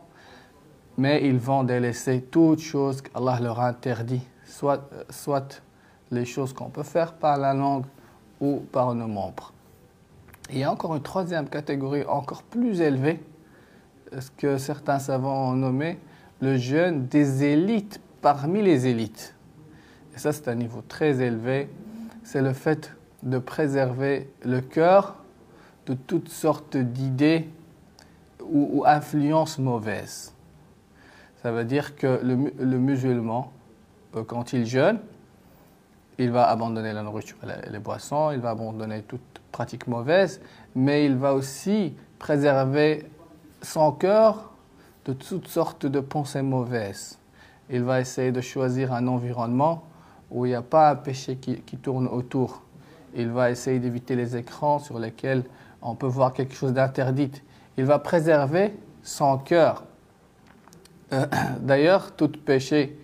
mais 0.97 1.25
ils 1.25 1.39
vont 1.39 1.63
délaisser 1.63 2.21
toutes 2.21 2.59
choses 2.59 3.01
qu'Allah 3.01 3.39
leur 3.41 3.61
interdit, 3.61 4.27
soit, 4.43 4.89
euh, 4.91 5.03
soit 5.09 5.61
les 6.11 6.25
choses 6.25 6.51
qu'on 6.51 6.69
peut 6.69 6.83
faire 6.83 7.13
par 7.13 7.37
la 7.37 7.53
langue 7.53 7.85
ou 8.41 8.57
par 8.73 8.93
nos 8.93 9.07
membres. 9.07 9.53
Il 10.51 10.57
y 10.57 10.63
a 10.63 10.71
encore 10.71 10.95
une 10.95 11.03
troisième 11.03 11.47
catégorie 11.47 12.03
encore 12.05 12.43
plus 12.43 12.81
élevée, 12.81 13.21
ce 14.17 14.31
que 14.31 14.57
certains 14.57 14.99
savants 14.99 15.49
ont 15.49 15.53
nommé 15.53 15.99
le 16.41 16.57
jeûne 16.57 17.05
des 17.07 17.43
élites 17.43 18.01
parmi 18.21 18.61
les 18.63 18.87
élites. 18.87 19.35
Et 20.15 20.17
ça, 20.17 20.33
c'est 20.33 20.47
un 20.47 20.55
niveau 20.55 20.81
très 20.87 21.21
élevé. 21.21 21.69
C'est 22.23 22.41
le 22.41 22.53
fait 22.53 22.95
de 23.21 23.37
préserver 23.37 24.29
le 24.43 24.61
cœur 24.61 25.15
de 25.85 25.93
toutes 25.93 26.29
sortes 26.29 26.77
d'idées 26.77 27.49
ou, 28.43 28.69
ou 28.79 28.85
influence 28.85 29.59
mauvaise. 29.59 30.33
Ça 31.43 31.51
veut 31.51 31.65
dire 31.65 31.95
que 31.95 32.19
le, 32.23 32.35
mu- 32.35 32.53
le 32.59 32.77
musulman, 32.77 33.51
euh, 34.15 34.23
quand 34.23 34.53
il 34.53 34.65
jeûne, 34.65 34.99
il 36.17 36.31
va 36.31 36.49
abandonner 36.49 36.91
la 36.91 37.03
nourriture 37.03 37.37
et 37.43 37.69
les 37.69 37.79
boissons, 37.79 38.31
il 38.31 38.39
va 38.39 38.49
abandonner 38.49 39.03
toute 39.03 39.38
pratique 39.51 39.87
mauvaise, 39.87 40.41
mais 40.75 41.05
il 41.05 41.15
va 41.15 41.33
aussi 41.33 41.95
préserver 42.17 43.05
son 43.61 43.91
cœur 43.91 44.51
de 45.05 45.13
toutes 45.13 45.47
sortes 45.47 45.85
de 45.85 45.99
pensées 45.99 46.41
mauvaises. 46.41 47.17
Il 47.69 47.83
va 47.83 48.01
essayer 48.01 48.31
de 48.31 48.41
choisir 48.41 48.93
un 48.93 49.07
environnement 49.07 49.83
où 50.31 50.45
il 50.45 50.49
n'y 50.49 50.55
a 50.55 50.61
pas 50.61 50.91
un 50.91 50.95
péché 50.95 51.37
qui, 51.37 51.77
tourne 51.77 52.07
autour. 52.07 52.61
Il 53.15 53.29
va 53.29 53.49
essayer 53.49 53.79
d'éviter 53.79 54.15
les 54.15 54.35
écrans 54.35 54.79
sur 54.79 54.99
lesquels 54.99 55.43
on 55.81 55.95
peut 55.95 56.07
voir 56.07 56.33
quelque 56.33 56.53
chose 56.53 56.73
d'interdit. 56.73 57.31
Il 57.77 57.85
va 57.85 57.99
préserver 57.99 58.73
son 59.03 59.37
cœur. 59.37 59.83
Euh, 61.13 61.25
D'ailleurs, 61.61 62.15
tout 62.15 62.31
péché, 62.31 62.99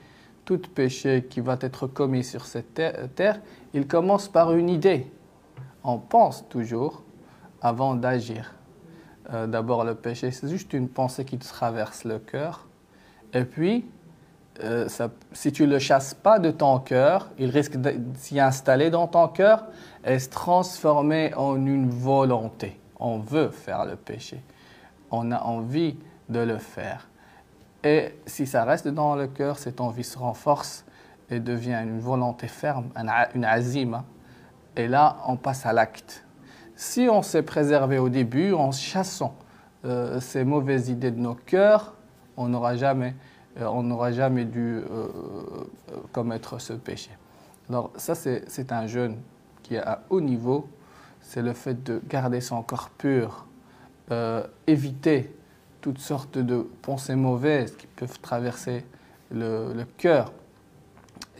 tout 0.45 0.59
péché 0.59 1.25
qui 1.29 1.39
va 1.39 1.57
être 1.61 1.87
commis 1.87 2.23
sur 2.23 2.45
cette 2.45 2.73
ter- 2.73 3.09
terre, 3.15 3.39
il 3.73 3.87
commence 3.87 4.27
par 4.27 4.53
une 4.53 4.69
idée. 4.69 5.07
On 5.87 5.99
pense 5.99 6.43
toujours 6.49 7.03
avant 7.61 7.93
d'agir. 7.93 8.55
Euh, 9.31 9.45
D'abord, 9.45 9.83
le 9.83 9.93
péché, 9.93 10.31
c'est 10.31 10.47
juste 10.49 10.73
une 10.73 10.89
pensée 10.89 11.25
qui 11.25 11.37
traverse 11.37 12.05
le 12.05 12.17
cœur. 12.17 12.67
Et 13.33 13.45
puis, 13.45 13.85
euh, 14.63 14.87
si 15.31 15.51
tu 15.51 15.67
ne 15.67 15.73
le 15.73 15.79
chasses 15.79 16.15
pas 16.15 16.39
de 16.39 16.49
ton 16.49 16.79
cœur, 16.79 17.29
il 17.37 17.49
risque 17.49 17.75
de 17.77 17.93
s'y 18.15 18.39
installer 18.39 18.89
dans 18.89 19.07
ton 19.07 19.27
cœur 19.27 19.65
et 20.03 20.17
se 20.17 20.29
transformer 20.29 21.33
en 21.35 21.55
une 21.63 21.89
volonté. 21.89 22.79
On 22.99 23.19
veut 23.19 23.49
faire 23.49 23.85
le 23.85 23.95
péché. 23.95 24.41
On 25.11 25.31
a 25.31 25.41
envie 25.41 25.97
de 26.29 26.39
le 26.39 26.57
faire. 26.57 27.07
Et 27.83 28.15
si 28.25 28.47
ça 28.47 28.63
reste 28.63 28.87
dans 28.87 29.15
le 29.15 29.27
cœur, 29.27 29.59
cette 29.59 29.79
envie 29.79 30.03
se 30.03 30.17
renforce 30.17 30.83
et 31.29 31.39
devient 31.39 31.79
une 31.83 31.99
volonté 31.99 32.47
ferme, 32.47 32.89
une 33.35 33.45
azima. 33.45 34.03
Et 34.77 34.87
là, 34.87 35.17
on 35.27 35.37
passe 35.37 35.65
à 35.65 35.73
l'acte. 35.73 36.25
Si 36.75 37.07
on 37.09 37.21
s'est 37.21 37.43
préservé 37.43 37.97
au 37.97 38.09
début 38.09 38.53
en 38.53 38.71
chassant 38.71 39.37
euh, 39.85 40.19
ces 40.19 40.43
mauvaises 40.43 40.89
idées 40.89 41.11
de 41.11 41.19
nos 41.19 41.35
cœurs, 41.35 41.95
on 42.35 42.49
n'aura 42.49 42.75
jamais, 42.75 43.15
euh, 43.61 44.11
jamais 44.11 44.43
dû 44.43 44.81
euh, 44.91 45.07
commettre 46.11 46.59
ce 46.59 46.73
péché. 46.73 47.11
Alors 47.69 47.91
ça, 47.95 48.13
c'est 48.15 48.71
un 48.71 48.87
jeûne 48.87 49.17
qui 49.63 49.75
est 49.75 49.79
à 49.81 50.03
haut 50.09 50.21
niveau. 50.21 50.67
C'est 51.21 51.41
le 51.41 51.53
fait 51.53 51.81
de 51.83 52.01
garder 52.07 52.41
son 52.41 52.61
corps 52.61 52.91
pur, 52.91 53.47
éviter 54.67 55.35
toutes 55.81 55.97
sortes 55.97 56.37
de 56.37 56.69
pensées 56.83 57.15
mauvaises 57.15 57.75
qui 57.75 57.87
peuvent 57.87 58.19
traverser 58.19 58.85
le, 59.31 59.73
le 59.73 59.85
cœur 59.97 60.31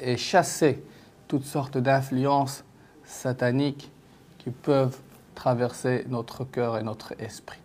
et 0.01 0.17
chasser 0.17 0.83
toutes 1.27 1.43
sortes 1.43 1.77
d'influences 1.77 2.64
sataniques 3.05 3.91
qui 4.37 4.51
peuvent 4.51 4.97
traverser 5.33 6.05
notre 6.09 6.43
cœur 6.43 6.77
et 6.77 6.83
notre 6.83 7.13
esprit. 7.19 7.59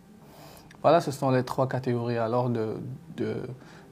Voilà, 0.81 0.99
ce 0.99 1.11
sont 1.11 1.29
les 1.29 1.43
trois 1.43 1.67
catégories 1.67 2.17
alors 2.17 2.49
de, 2.49 2.77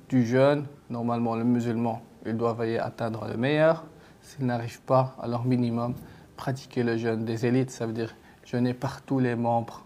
du 0.09 0.25
jeûne. 0.25 0.65
Normalement, 0.89 1.35
le 1.35 1.43
musulman, 1.43 2.01
il 2.25 2.35
doit 2.35 2.53
veiller 2.53 2.79
à 2.79 2.85
atteindre 2.85 3.27
le 3.27 3.37
meilleur. 3.37 3.83
S'il 4.21 4.45
n'arrive 4.45 4.81
pas, 4.81 5.15
alors 5.21 5.45
minimum, 5.45 5.93
pratiquer 6.35 6.83
le 6.83 6.97
jeûne 6.97 7.25
des 7.25 7.45
élites, 7.45 7.71
ça 7.71 7.85
veut 7.85 7.93
dire 7.93 8.15
jeûner 8.43 8.73
par 8.73 9.01
tous 9.01 9.19
les 9.19 9.35
membres 9.35 9.83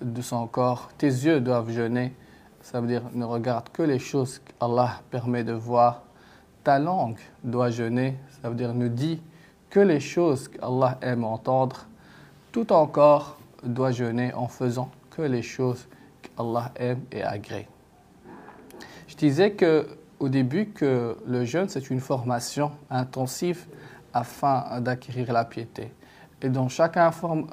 de 0.00 0.20
son 0.20 0.46
corps. 0.46 0.90
Tes 0.98 1.06
yeux 1.06 1.40
doivent 1.40 1.70
jeûner, 1.70 2.14
ça 2.60 2.80
veut 2.80 2.88
dire 2.88 3.02
ne 3.12 3.24
regarde 3.24 3.68
que 3.72 3.82
les 3.82 3.98
choses 3.98 4.40
qu'Allah 4.40 5.00
permet 5.10 5.44
de 5.44 5.52
voir. 5.52 6.02
Ta 6.64 6.78
langue 6.78 7.18
doit 7.42 7.70
jeûner, 7.70 8.16
ça 8.40 8.48
veut 8.48 8.54
dire 8.54 8.74
ne 8.74 8.88
dis 8.88 9.20
que 9.72 9.80
les 9.80 10.00
choses 10.00 10.48
qu'Allah 10.48 10.98
aime 11.00 11.24
entendre. 11.24 11.86
Tout 12.52 12.66
ton 12.66 12.86
corps 12.86 13.38
doit 13.64 13.90
jeûner 13.90 14.34
en 14.34 14.46
faisant 14.46 14.90
que 15.10 15.22
les 15.22 15.40
choses 15.40 15.88
qu'Allah 16.20 16.70
aime 16.76 17.00
et 17.10 17.22
agrée. 17.22 17.66
Je 19.08 19.16
disais 19.16 19.52
que 19.52 19.86
au 20.20 20.28
début 20.28 20.66
que 20.66 21.16
le 21.26 21.46
jeûne 21.46 21.70
c'est 21.70 21.88
une 21.88 22.00
formation 22.00 22.72
intensive 22.90 23.64
afin 24.12 24.78
d'acquérir 24.82 25.32
la 25.32 25.46
piété. 25.46 25.90
Et 26.42 26.50
dans 26.50 26.68
chaque, 26.68 26.98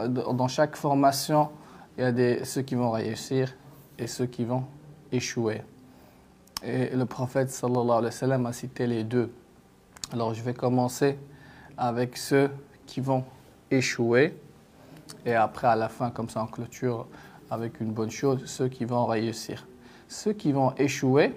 dans 0.10 0.48
chaque 0.50 0.76
formation, 0.76 1.50
il 1.98 2.02
y 2.02 2.04
a 2.04 2.12
des, 2.12 2.44
ceux 2.44 2.64
qui 2.64 2.76
vont 2.76 2.92
réussir 2.92 3.56
et 3.98 4.08
ceux 4.08 4.26
qui 4.26 4.44
vont 4.44 4.66
échouer. 5.10 5.62
Et 6.66 6.94
le 6.94 7.06
prophète 7.06 7.50
sallallahu 7.50 7.90
alayhi 7.90 8.06
wa 8.06 8.12
sallam 8.12 8.46
a 8.46 8.52
cité 8.52 8.88
les 8.88 9.06
deux. 9.06 9.32
Alors 10.12 10.34
je 10.34 10.44
vais 10.44 10.54
commencer 10.54 11.18
avec 11.79 12.17
ceux 12.17 12.51
qui 12.86 13.00
vont 13.00 13.24
échouer 13.71 14.38
et 15.25 15.33
après 15.33 15.67
à 15.67 15.75
la 15.75 15.89
fin, 15.89 16.12
comme 16.12 16.29
ça 16.29 16.43
en 16.43 16.48
clôture 16.48 17.07
avec 17.50 17.79
une 17.79 17.91
bonne 17.91 18.12
chose, 18.12 18.45
ceux 18.45 18.67
qui 18.67 18.86
vont 18.86 19.05
réussir. 19.05 19.65
Ceux 20.07 20.33
qui 20.33 20.51
vont 20.51 20.74
échouer, 20.77 21.36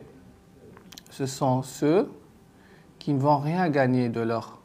ce 1.11 1.27
sont 1.27 1.63
ceux 1.63 2.11
qui 2.99 3.15
ne 3.15 3.21
vont 3.21 3.39
rien 3.39 3.69
gagner 3.71 4.09
de 4.09 4.21
leur 4.21 4.61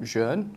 jeûne 0.00 0.48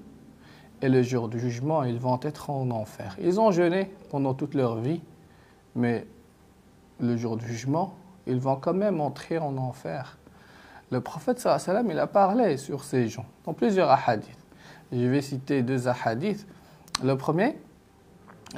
et 0.82 0.90
le 0.90 1.04
jour 1.04 1.28
du 1.28 1.40
jugement, 1.40 1.84
ils 1.84 2.00
vont 2.00 2.20
être 2.22 2.50
en 2.50 2.70
enfer. 2.72 3.16
Ils 3.22 3.40
ont 3.40 3.52
jeûné 3.52 3.92
pendant 4.10 4.34
toute 4.34 4.54
leur 4.54 4.78
vie, 4.78 5.02
mais 5.76 6.08
le 7.00 7.18
jour 7.18 7.38
du 7.38 7.46
jugement, 7.46 7.96
ils 8.28 8.40
vont 8.40 8.56
quand 8.56 8.74
même 8.74 9.02
entrer 9.02 9.38
en 9.38 9.58
enfer. 9.58 10.18
Le 10.92 11.02
prophète 11.02 11.46
il 11.90 12.00
a 12.00 12.08
parlé 12.08 12.58
sur 12.58 12.84
ces 12.84 13.08
gens 13.08 13.26
dans 13.46 13.54
plusieurs 13.54 13.90
hadiths. 14.08 14.41
Je 14.92 15.06
vais 15.06 15.22
citer 15.22 15.62
deux 15.64 15.88
hadiths. 15.88 16.46
Le 17.04 17.16
premier, 17.16 17.58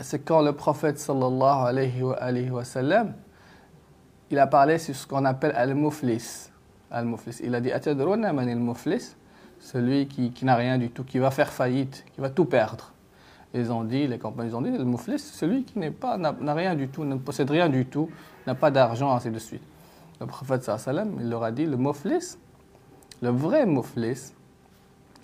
c'est 0.02 0.20
quand 0.20 0.42
le 0.42 0.54
prophète 0.54 0.98
sallallahu 1.00 1.68
alayhi 1.68 2.02
wa, 2.02 2.16
alayhi 2.16 2.50
wa 2.50 2.64
sallam, 2.64 3.14
il 4.32 4.40
a 4.40 4.48
parlé 4.48 4.80
sur 4.80 4.96
ce 4.96 5.06
qu'on 5.06 5.26
appelle 5.26 5.54
al-muflis. 5.56 6.50
Al-muflis. 6.90 7.40
Il 7.44 7.54
a 7.54 7.62
dit 7.62 7.70
man 7.70 8.50
al-muflis? 8.50 9.16
Celui 9.60 10.08
qui, 10.08 10.32
qui 10.32 10.44
n'a 10.44 10.56
rien 10.56 10.78
du 10.78 10.90
tout, 10.90 11.04
qui 11.04 11.20
va 11.20 11.32
faire 11.32 11.54
faillite, 11.54 12.04
qui 12.14 12.20
va 12.20 12.30
tout 12.30 12.46
perdre. 12.46 12.92
Ils 13.54 13.72
ont 13.72 13.84
dit, 13.84 14.08
les 14.08 14.18
compagnons 14.18 14.58
ont 14.58 14.62
dit, 14.62 14.72
le 14.72 14.84
muflis, 14.84 15.20
c'est 15.20 15.38
celui 15.38 15.64
qui 15.64 15.78
n'est 15.78 15.92
pas, 15.92 16.18
n'a 16.18 16.54
rien 16.54 16.74
du 16.74 16.88
tout, 16.88 17.06
ne 17.06 17.16
possède 17.16 17.50
rien 17.52 17.70
du 17.70 17.86
tout, 17.86 18.10
n'a 18.48 18.56
pas 18.56 18.72
d'argent, 18.72 19.14
ainsi 19.16 19.30
de 19.30 19.38
suite. 19.38 19.62
Le 20.20 20.26
prophète 20.26 20.64
sallam, 20.64 21.18
il 21.20 21.30
leur 21.30 21.44
a 21.44 21.52
dit, 21.52 21.68
le 21.68 21.78
muflis, 21.78 22.38
le 23.22 23.30
vrai 23.30 23.68
muflis, 23.68 24.34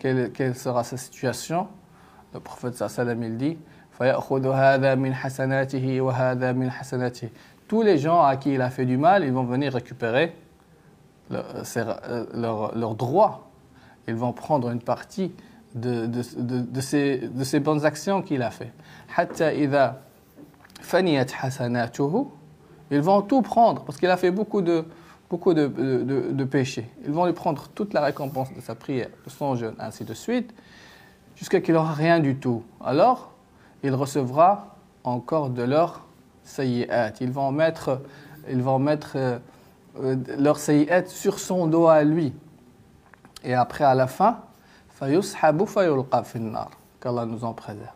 quelle, 0.00 0.32
quelle 0.32 0.56
sera 0.56 0.82
sa 0.82 0.96
situation 0.96 1.68
Le 2.34 2.40
prophète 2.40 2.74
sallam 2.74 3.22
il 3.22 3.36
dit 3.36 3.58
Tous 7.68 7.82
les 7.82 7.98
gens 7.98 8.22
à 8.22 8.36
qui 8.36 8.54
il 8.54 8.62
a 8.62 8.70
fait 8.70 8.86
du 8.86 8.96
mal, 8.96 9.24
ils 9.24 9.32
vont 9.32 9.44
venir 9.44 9.74
récupérer 9.74 10.34
leurs 11.30 11.54
euh, 11.54 11.94
euh, 12.08 12.72
leur, 12.74 12.94
droits. 12.96 13.50
Ils 14.08 14.14
vont 14.16 14.32
prendre 14.32 14.70
une 14.70 14.80
partie 14.80 15.32
de, 15.74 16.06
de, 16.06 16.22
de, 16.36 16.60
de 16.60 17.44
ces, 17.44 17.60
bonnes 17.60 17.84
actions 17.84 18.22
qu'il 18.22 18.42
a 18.42 18.50
fait. 18.50 18.72
Ils 22.90 23.00
vont 23.00 23.22
tout 23.22 23.42
prendre 23.42 23.84
parce 23.84 23.98
qu'il 23.98 24.10
a 24.10 24.16
fait 24.16 24.32
beaucoup 24.32 24.62
de, 24.62 24.84
beaucoup 25.30 25.54
de, 25.54 26.44
péchés. 26.44 26.90
Ils 27.04 27.12
vont 27.12 27.24
lui 27.24 27.32
prendre 27.32 27.68
toute 27.68 27.94
la 27.94 28.02
récompense 28.02 28.52
de 28.52 28.60
sa 28.60 28.74
prière, 28.74 29.08
de 29.24 29.30
son 29.30 29.54
jeûne, 29.54 29.76
ainsi 29.78 30.04
de 30.04 30.12
suite, 30.12 30.52
jusqu'à 31.36 31.60
qu'il 31.60 31.74
n'aura 31.74 31.94
rien 31.94 32.18
du 32.18 32.36
tout. 32.36 32.64
Alors, 32.84 33.30
il 33.84 33.94
recevra 33.94 34.76
encore 35.04 35.50
de 35.50 35.62
leur 35.62 36.04
sayyat. 36.42 37.12
Ils 37.20 37.30
vont 37.30 37.52
mettre, 37.52 38.02
ils 38.50 38.60
vont 38.60 38.80
mettre 38.80 39.12
euh, 39.14 39.38
euh, 40.02 40.16
leur 40.36 40.58
sayyat 40.58 41.06
sur 41.06 41.38
son 41.38 41.68
dos 41.68 41.86
à 41.86 42.02
lui. 42.02 42.34
Et 43.44 43.54
après, 43.54 43.84
à 43.84 43.94
la 43.94 44.08
fin. 44.08 44.40
Qu'Allah 47.00 47.24
nous 47.24 47.44
en 47.44 47.54
préserve. 47.54 47.88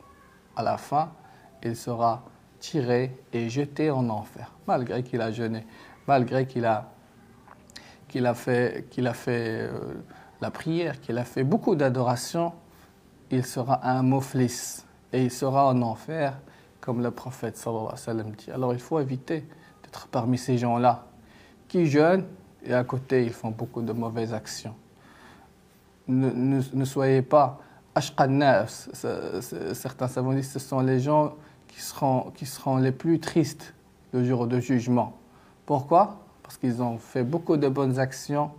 À 0.57 0.62
la 0.62 0.79
fin, 0.79 1.11
il 1.62 1.76
sera 1.76 2.23
tiré 2.61 3.14
et 3.35 3.50
jeté 3.50 3.91
en 3.91 4.09
enfer, 4.09 4.50
malgré 4.67 5.03
qu'il 5.03 5.21
a 5.21 5.31
jeûné, 5.31 5.67
malgré 6.07 6.47
qu'il 6.47 6.64
a 6.64 6.94
qu'il 8.14 8.26
a 8.26 8.35
fait, 8.35 8.85
a 9.04 9.12
fait 9.12 9.62
euh, 9.62 9.71
la 10.40 10.52
prière, 10.52 11.00
qu'il 11.00 11.18
a 11.18 11.25
fait 11.25 11.42
beaucoup 11.42 11.75
d'adoration, 11.75 12.52
il 13.33 13.44
sera 13.44 13.85
un 13.85 14.02
moflis 14.02 14.85
et 15.12 15.25
il 15.25 15.33
sera 15.33 15.66
en 15.66 15.83
enfer, 15.83 16.38
comme 16.80 17.02
le 17.02 17.11
prophète 17.11 17.56
sallallahu 17.56 18.37
dit. 18.38 18.52
Alors 18.52 18.73
il 18.73 18.78
faut 18.78 19.00
éviter 19.00 19.44
d'être 19.83 20.06
parmi 20.06 20.38
ces 20.38 20.59
gens-là 20.59 21.06
qui 21.66 21.87
jeûnent 21.87 22.26
et 22.64 22.73
à 22.73 22.85
côté 22.85 23.25
ils 23.25 23.33
font 23.33 23.50
beaucoup 23.50 23.83
de 23.83 23.92
mauvaises 23.92 24.33
actions. 24.33 24.76
Ne, 26.06 26.85
soyez 26.85 27.23
pas 27.23 27.59
ashqannas. 27.97 28.90
Certains 29.73 30.06
savants 30.06 30.35
disent 30.35 30.52
ce 30.52 30.61
sont 30.61 30.78
les 30.78 31.00
gens 31.00 31.35
qui 31.66 31.80
seront, 31.80 32.30
qui 32.37 32.47
seront 32.47 32.76
les 32.76 32.92
plus 32.92 33.18
tristes 33.18 33.75
le 34.12 34.23
jour 34.23 34.47
de 34.47 34.61
jugement. 34.61 35.16
Pourquoi? 35.66 36.24
Parce 36.45 36.57
qu'ils 36.57 36.81
ont 36.81 36.99
fait 36.99 37.25
beaucoup 37.25 37.57
de 37.57 37.69
bonnes 37.69 37.99
actions 37.99 38.53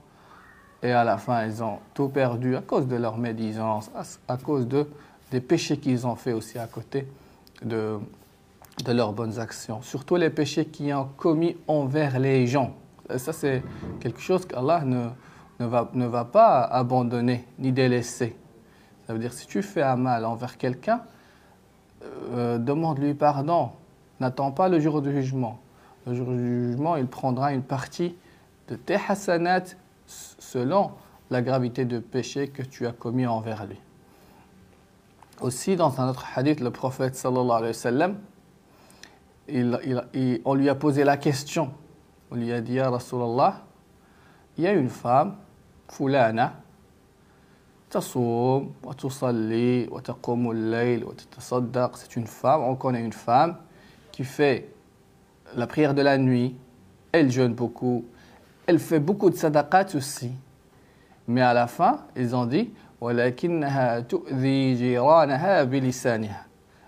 et 0.84 0.92
à 0.92 1.04
la 1.04 1.18
fin 1.18 1.46
ils 1.46 1.63
ont 1.63 1.80
tout 1.94 2.10
perdu 2.10 2.58
à 2.58 2.62
cause 2.62 2.88
de 2.88 2.98
leur 2.98 3.18
médisance, 3.18 3.89
à, 4.27 4.38
cause 4.38 4.68
de, 4.68 4.88
des 5.32 5.39
péchés 5.39 5.77
qu'ils 5.77 6.06
ont 6.06 6.15
fait 6.15 6.34
aussi 6.34 6.60
à 6.60 6.68
côté 6.68 7.08
de, 7.63 8.00
de 8.84 8.92
leurs 8.92 9.13
bonnes 9.13 9.39
actions. 9.39 9.82
Surtout 9.82 10.18
les 10.18 10.30
péchés 10.30 10.65
qu'ils 10.65 10.94
ont 10.94 11.10
commis 11.18 11.56
envers 11.68 12.20
les 12.20 12.46
gens. 12.48 12.74
Ça, 13.18 13.34
c'est 13.34 13.63
quelque 14.00 14.20
chose 14.20 14.46
qu'Allah 14.46 14.84
ne, 14.84 15.08
ne, 15.60 15.65
va, 15.65 15.89
ne 15.94 16.08
va 16.08 16.25
pas 16.25 16.62
abandonner 16.63 17.46
ni 17.60 17.72
délaisser. 17.72 18.36
Ça 19.06 19.13
veut 19.13 19.20
dire 19.20 19.32
si 19.34 19.46
tu 19.48 19.62
fais 19.62 19.84
un 19.84 19.96
mal 19.96 20.25
envers 20.25 20.58
quelqu'un, 20.58 21.01
euh, 22.32 22.58
demande-lui 22.58 23.13
pardon. 23.13 23.72
N'attends 24.20 24.51
pas 24.51 24.70
le 24.70 24.80
jour 24.80 25.01
du 25.01 25.12
jugement 25.12 25.60
Le 26.06 26.14
jour 26.14 26.26
du 26.28 26.38
jugement, 26.68 26.97
il 26.97 27.06
prendra 27.06 27.52
une 27.52 27.62
partie 27.62 28.16
de 28.68 28.76
tes 28.76 28.97
hasanat 29.09 29.64
selon 30.06 30.92
la 31.30 31.42
gravité 31.42 31.85
de 31.85 31.99
péché 31.99 32.49
que 32.49 32.62
tu 32.62 32.87
as 32.87 32.92
commis 32.92 33.26
envers 33.26 33.66
lui. 33.66 33.78
Aussi, 35.40 35.76
dans 35.76 36.00
un 36.00 36.09
autre 36.09 36.26
hadith, 36.35 36.61
le 36.61 36.70
prophète 36.70 37.14
sallallahu 37.16 37.50
alayhi 37.59 37.66
wa 37.68 37.73
sallam, 37.73 38.18
il- 39.49 39.78
il- 39.85 40.04
il- 40.14 40.40
on 40.44 40.54
lui 40.54 40.68
a 40.68 40.75
posé 40.75 41.04
la 41.04 41.16
question. 41.16 41.73
On 42.30 42.37
lui 42.37 42.52
a 42.52 42.61
dit, 42.61 42.75
Ya 42.75 42.90
Rasulallah, 42.90 43.62
il 44.59 44.64
y 44.64 44.66
a 44.66 44.73
une 44.73 44.88
femme, 44.90 45.37
Fulana, 45.88 46.54
تصوم 47.90 48.73
وتصلي 48.85 49.88
وتقوم 49.88 50.50
الليل 50.50 51.04
وتتصدق 51.04 51.97
c'est 51.97 52.16
une 52.16 52.26
femme 52.26 52.62
on 52.62 52.76
connaît 52.76 53.00
une 53.04 53.12
femme 53.12 53.56
qui 54.12 54.23
fait 54.23 54.68
la 55.55 55.67
prière 55.67 55.93
de 55.93 56.01
la 56.01 56.17
nuit, 56.17 56.55
elle 57.12 57.31
jeûne 57.31 57.53
beaucoup, 57.53 58.05
elle 58.67 58.79
fait 58.79 59.00
beaucoup 59.00 59.29
de 59.29 59.35
sadaqat 59.35 59.88
aussi. 59.95 60.31
Mais 61.27 61.41
à 61.41 61.53
la 61.53 61.67
fin, 61.67 62.05
ils 62.15 62.35
ont 62.35 62.45
dit 62.45 62.71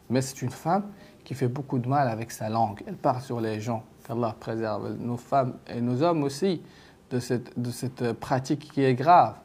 Mais 0.10 0.22
c'est 0.22 0.42
une 0.42 0.50
femme 0.50 0.84
qui 1.24 1.34
fait 1.34 1.48
beaucoup 1.48 1.80
de 1.80 1.88
mal 1.88 2.08
avec 2.08 2.32
sa 2.32 2.50
langue. 2.50 2.84
Elle 2.88 2.96
part 2.96 3.22
sur 3.22 3.42
les 3.42 3.60
gens. 3.60 3.84
Qu'Allah 4.08 4.36
préserve 4.40 4.96
nos 5.00 5.18
femmes 5.18 5.56
et 5.68 5.82
nos 5.82 6.02
hommes 6.02 6.24
aussi 6.24 6.62
de 7.10 7.20
cette 7.20 8.14
pratique 8.14 8.72
qui 8.72 8.84
est 8.84 8.94
grave. 8.96 9.36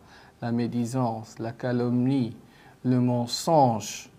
La 0.40 0.52
médisance, 0.52 1.38
la 1.38 1.52
calomnie, 1.52 2.36
le 2.84 3.00
mensonge 3.00 4.11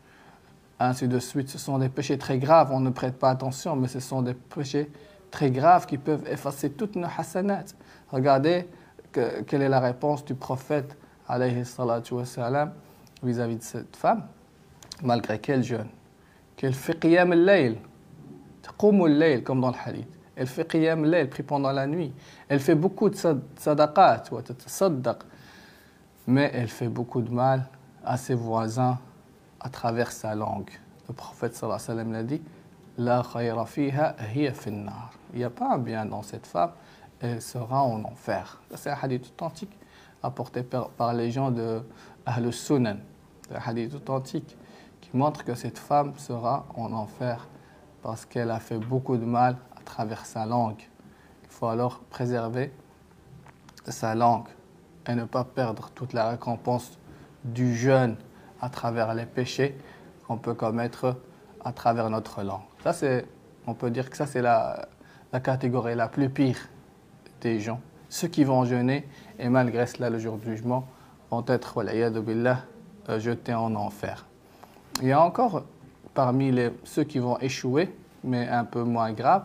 ainsi 0.88 1.08
de 1.08 1.19
suite. 1.19 1.50
Ce 1.50 1.58
sont 1.58 1.78
des 1.78 1.89
péchés 1.89 2.17
très 2.17 2.38
graves, 2.38 2.72
on 2.72 2.80
ne 2.80 2.89
prête 2.89 3.17
pas 3.17 3.30
attention, 3.30 3.76
mais 3.76 3.88
ce 3.88 4.00
sont 4.00 4.22
des 4.22 4.34
péchés 4.34 4.91
très 5.32 5.52
graves 5.52 5.86
qui 5.86 5.98
peuvent 5.98 6.28
effacer 6.28 6.72
toutes 6.72 6.96
nos 6.96 7.08
hasanat. 7.17 7.65
Regardez 8.12 8.67
que- 9.12 9.41
quelle 9.41 9.62
est 9.62 9.69
la 9.69 9.80
réponse 9.80 10.24
du 10.26 10.36
prophète 10.36 10.98
vis-à-vis 13.24 13.56
de 13.58 13.63
cette 13.63 13.96
femme, 13.96 14.24
malgré 15.02 15.39
qu'elle 15.39 15.63
jeûne, 15.63 15.88
qu'elle 16.56 16.74
fait 16.74 17.00
qiyam 17.00 17.32
al-layl, 17.32 17.78
comme 19.43 19.62
dans 19.62 19.69
le 19.72 19.76
hadith. 19.86 20.08
Elle 20.36 20.48
fait 20.48 20.67
qiyam 20.67 21.04
al-layl, 21.04 21.30
prie 21.30 21.43
pendant 21.43 21.72
la 21.72 21.88
nuit. 21.88 22.13
Elle 22.50 22.60
fait 22.60 22.76
beaucoup 22.76 23.10
de 23.10 23.15
sad- 23.15 23.41
sadaqat, 23.56 24.24
mais 26.28 26.52
elle 26.54 26.67
fait 26.67 26.88
beaucoup 26.89 27.22
de 27.22 27.32
mal 27.32 27.65
à 28.04 28.17
ses 28.17 28.34
voisins 28.36 28.98
à 29.63 29.69
travers 29.69 30.12
sa 30.12 30.36
langue. 30.36 30.69
Le 31.08 31.13
prophète 31.13 31.56
sallallahu 31.56 31.82
alayhi 31.82 31.89
wa 31.89 32.04
sallam 32.04 32.13
l'a 32.13 32.23
dit 32.23 32.41
La 32.97 33.23
khayra 33.23 33.65
fiha 33.65 34.15
hiya 34.34 34.54
finnar. 34.54 35.12
Il 35.34 35.39
n'y 35.39 35.45
a 35.45 35.49
pas 35.49 35.73
un 35.73 35.78
bien 35.78 36.06
dans 36.06 36.21
cette 36.21 36.45
femme, 36.45 36.71
elle 37.19 37.41
sera 37.41 37.84
en 37.84 38.04
enfer. 38.04 38.62
C'est 38.76 38.91
un 38.91 38.97
hadith 39.02 39.26
authentique 39.28 39.78
apporté 40.21 40.63
par, 40.63 40.89
par 40.89 41.13
les 41.13 41.32
gens 41.32 41.52
de 41.52 41.82
Ahl 42.26 42.52
Sunan. 42.54 42.97
Un 43.54 43.60
hadith 43.69 43.95
authentique 43.95 44.58
qui 45.02 45.15
montre 45.15 45.43
que 45.43 45.56
cette 45.56 45.78
femme 45.78 46.13
sera 46.17 46.65
en 46.76 46.91
enfer 46.93 47.47
parce 48.02 48.26
qu'elle 48.26 48.52
a 48.52 48.60
fait 48.60 48.78
beaucoup 48.78 49.17
de 49.17 49.26
mal 49.26 49.58
à 49.76 49.82
travers 49.82 50.26
sa 50.26 50.45
langue. 50.45 50.82
Il 51.43 51.49
faut 51.49 51.67
alors 51.67 51.99
préserver 52.10 52.73
sa 53.88 54.15
langue 54.15 54.47
et 55.08 55.15
ne 55.15 55.26
pas 55.26 55.43
perdre 55.43 55.89
toute 55.95 56.13
la 56.13 56.30
récompense 56.30 56.97
du 57.43 57.76
jeûne 57.76 58.15
à 58.63 58.69
travers 58.69 59.13
les 59.13 59.26
péchés 59.26 59.78
qu'on 60.26 60.38
peut 60.38 60.54
commettre 60.54 61.17
à 61.65 61.73
travers 61.73 62.10
notre 62.10 62.43
langue. 62.43 62.62
Ça, 62.82 62.93
c'est, 62.93 63.26
on 63.67 63.73
peut 63.73 63.91
dire 63.91 64.10
que 64.10 64.15
ça, 64.15 64.26
c'est 64.26 64.41
la, 64.41 64.88
la 65.34 65.41
catégorie 65.41 65.95
la 65.95 66.08
plus 66.08 66.30
pire 66.30 66.69
des 67.41 67.60
gens. 67.60 67.82
Ceux 68.08 68.30
qui 68.30 68.45
vont 68.45 68.63
jeûner 68.63 69.06
et 69.38 69.49
malgré 69.49 69.86
cela, 69.86 70.10
le 70.10 70.17
jour 70.17 70.38
du 70.38 70.45
jugement, 70.45 70.86
vont 71.30 71.43
être, 71.47 71.84
billah, 72.21 72.60
euh, 73.10 73.19
jetés 73.19 73.54
en 73.54 73.76
enfer. 73.76 74.26
Il 75.02 75.10
y 75.10 75.12
a 75.12 75.21
encore 75.21 75.63
parmi 76.13 76.49
les, 76.49 76.71
ceux 76.86 77.04
qui 77.04 77.19
vont 77.19 77.38
échouer, 77.39 77.93
mais 78.23 78.47
un 78.47 78.63
peu 78.63 78.84
moins 78.84 79.12
grave, 79.12 79.43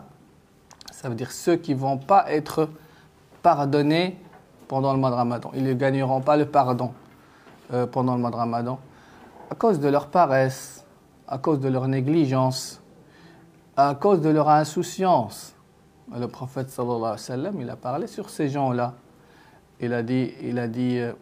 ça 0.92 1.08
veut 1.08 1.16
dire 1.16 1.32
ceux 1.32 1.56
qui 1.56 1.74
ne 1.74 1.80
vont 1.80 1.98
pas 1.98 2.30
être 2.30 2.68
pardonnés 3.42 4.16
pendant 4.68 4.92
le 4.92 5.00
mois 5.00 5.10
de 5.10 5.16
Ramadan. 5.16 5.50
Ils 5.54 5.64
ne 5.64 5.74
gagneront 5.74 6.20
pas 6.20 6.36
le 6.36 6.46
pardon 6.46 6.92
euh, 7.72 7.86
pendant 7.86 8.14
le 8.14 8.20
mois 8.20 8.30
de 8.30 8.36
Ramadan 8.36 8.78
à 9.49 9.55
cause 9.55 9.79
de 9.79 9.87
leur 9.87 10.07
paresse, 10.07 10.85
à 11.27 11.37
cause 11.37 11.59
de 11.59 11.69
leur 11.69 11.87
négligence, 11.87 12.81
à 13.75 13.95
cause 13.95 14.21
de 14.21 14.29
leur 14.29 14.49
insouciance. 14.49 15.55
Le 16.15 16.27
prophète 16.27 16.69
sallallahu 16.69 16.97
alayhi 16.97 17.11
wa 17.11 17.17
sallam, 17.17 17.61
il 17.61 17.69
a 17.69 17.75
parlé 17.75 18.07
sur 18.07 18.29
ces 18.29 18.49
gens-là. 18.49 18.93
Il 19.79 19.93
a 19.93 20.03
dit, 20.03 20.33
il 20.41 20.59
a 20.59 20.67
dit, 20.67 20.99
euh, 20.99 21.13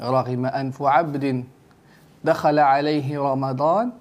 رغم 0.00 0.46
أنف 0.46 0.82
عبد 0.82 1.44
دخل 2.24 2.58
عليه 2.58 3.18
رمضان 3.18 3.92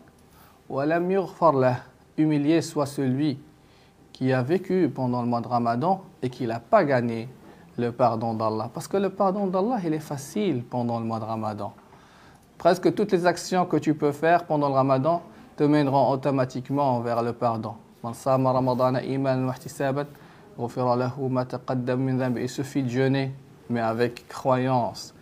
ولم 0.70 1.12
يغفر 1.12 1.60
له. 1.60 1.78
Humilié 2.18 2.62
soit 2.62 2.86
celui 2.86 3.40
qui 4.14 4.32
a 4.32 4.42
vécu 4.42 4.90
pendant 4.94 5.22
le 5.22 5.28
mois 5.28 5.42
de 5.42 5.48
Ramadan 5.48 6.02
et 6.22 6.30
qui 6.30 6.48
n'a 6.48 6.62
pas 6.62 6.86
gagné 6.86 7.28
le 7.78 7.92
pardon 7.92 8.34
d'Allah. 8.34 8.70
Parce 8.74 8.88
que 8.88 8.96
le 8.96 9.10
pardon 9.10 9.48
d'Allah, 9.48 9.78
il 9.84 9.94
est 9.94 10.00
facile 10.00 10.64
pendant 10.64 10.98
le 11.00 11.06
mois 11.06 11.20
de 11.20 11.26
Ramadan. 11.26 11.74
Presque 12.61 12.95
toutes 12.95 13.13
les 13.13 13.25
actions 13.25 13.65
que 13.65 13.79
tu 13.79 13.95
peux 13.95 14.13
faire 14.13 14.45
pendant 14.45 14.69
le 14.69 14.75
Ramadan 14.75 15.23
te 15.57 15.65
mèneront 15.65 16.11
automatiquement 16.11 17.01
vers 17.01 17.23
le 17.23 17.33
pardon. 17.33 17.73
Il 22.37 22.49
suffit 22.51 22.83
de 22.83 22.89
jeûner, 22.91 23.33
mais 23.71 23.81
avec 23.81 24.29
croyance 24.29 25.15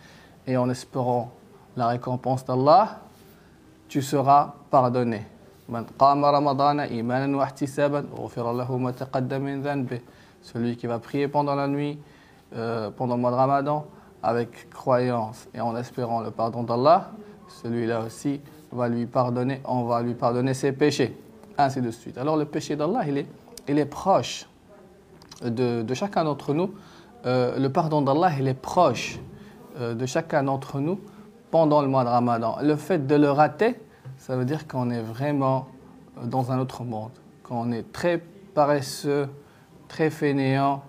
et 0.48 0.57
en 0.57 0.68
espérant 0.68 1.31
la 1.77 1.87
récompense 1.87 2.44
d'Allah, 2.44 2.98
tu 3.88 4.03
seras 4.03 4.55
pardonné. 4.68 5.24
Celui 10.42 10.77
qui 10.77 10.87
va 10.88 10.98
prier 10.98 11.29
pendant 11.29 11.55
la 11.55 11.68
nuit, 11.68 12.01
euh, 12.57 12.90
pendant 12.90 13.14
le 13.14 13.20
mois 13.20 13.31
de 13.31 13.37
Ramadan, 13.37 13.87
avec 14.24 14.68
croyance 14.70 15.46
et 15.55 15.61
en 15.61 15.77
espérant 15.77 16.20
le 16.20 16.33
pardon 16.33 16.64
d'Allah, 16.64 17.12
celui-là 17.48 18.02
aussi 18.02 18.40
va 18.72 18.88
lui 18.88 19.06
pardonner, 19.06 19.61
on 19.64 19.84
va 19.84 20.02
lui 20.02 20.14
pardonner 20.14 20.54
ses 20.54 20.72
péchés, 20.72 21.16
ainsi 21.56 21.80
de 21.80 21.90
suite. 21.90 22.18
Alors 22.18 22.37
le 22.37 22.44
péché 22.44 22.76
d'Allah, 22.76 23.04
il 23.06 23.18
est, 23.18 23.26
il 23.68 23.78
est 23.78 23.87
proche 23.87 24.46
de, 25.42 25.94
chacun 25.94 26.24
d'entre 26.24 26.54
nous. 26.54 26.72
Euh, 27.26 27.58
le 27.58 27.70
pardon 27.70 28.02
d'Allah, 28.02 28.32
il 28.38 28.46
est 28.48 28.54
proche 28.54 29.18
euh, 29.80 29.94
de 29.94 30.06
chacun 30.06 30.42
d'entre 30.42 30.80
nous 30.80 31.00
pendant 31.50 31.82
le 31.82 31.88
mois 31.88 32.04
de 32.04 32.08
Ramadan. 32.08 32.58
Le 32.62 32.76
fait 32.76 33.06
de 33.06 33.14
le 33.14 33.30
rater, 33.30 33.80
ça 34.18 34.37
veut 34.37 34.44
dire 34.44 34.66
qu'on 34.68 34.90
est 34.90 35.02
vraiment 35.02 35.68
dans 36.22 36.52
un 36.52 36.58
autre 36.58 36.84
monde, 36.84 37.11
qu'on 37.42 37.72
est 37.72 37.92
très 37.92 38.22
paresseux, 38.54 39.28
très 39.88 40.11
fainéant 40.11 40.82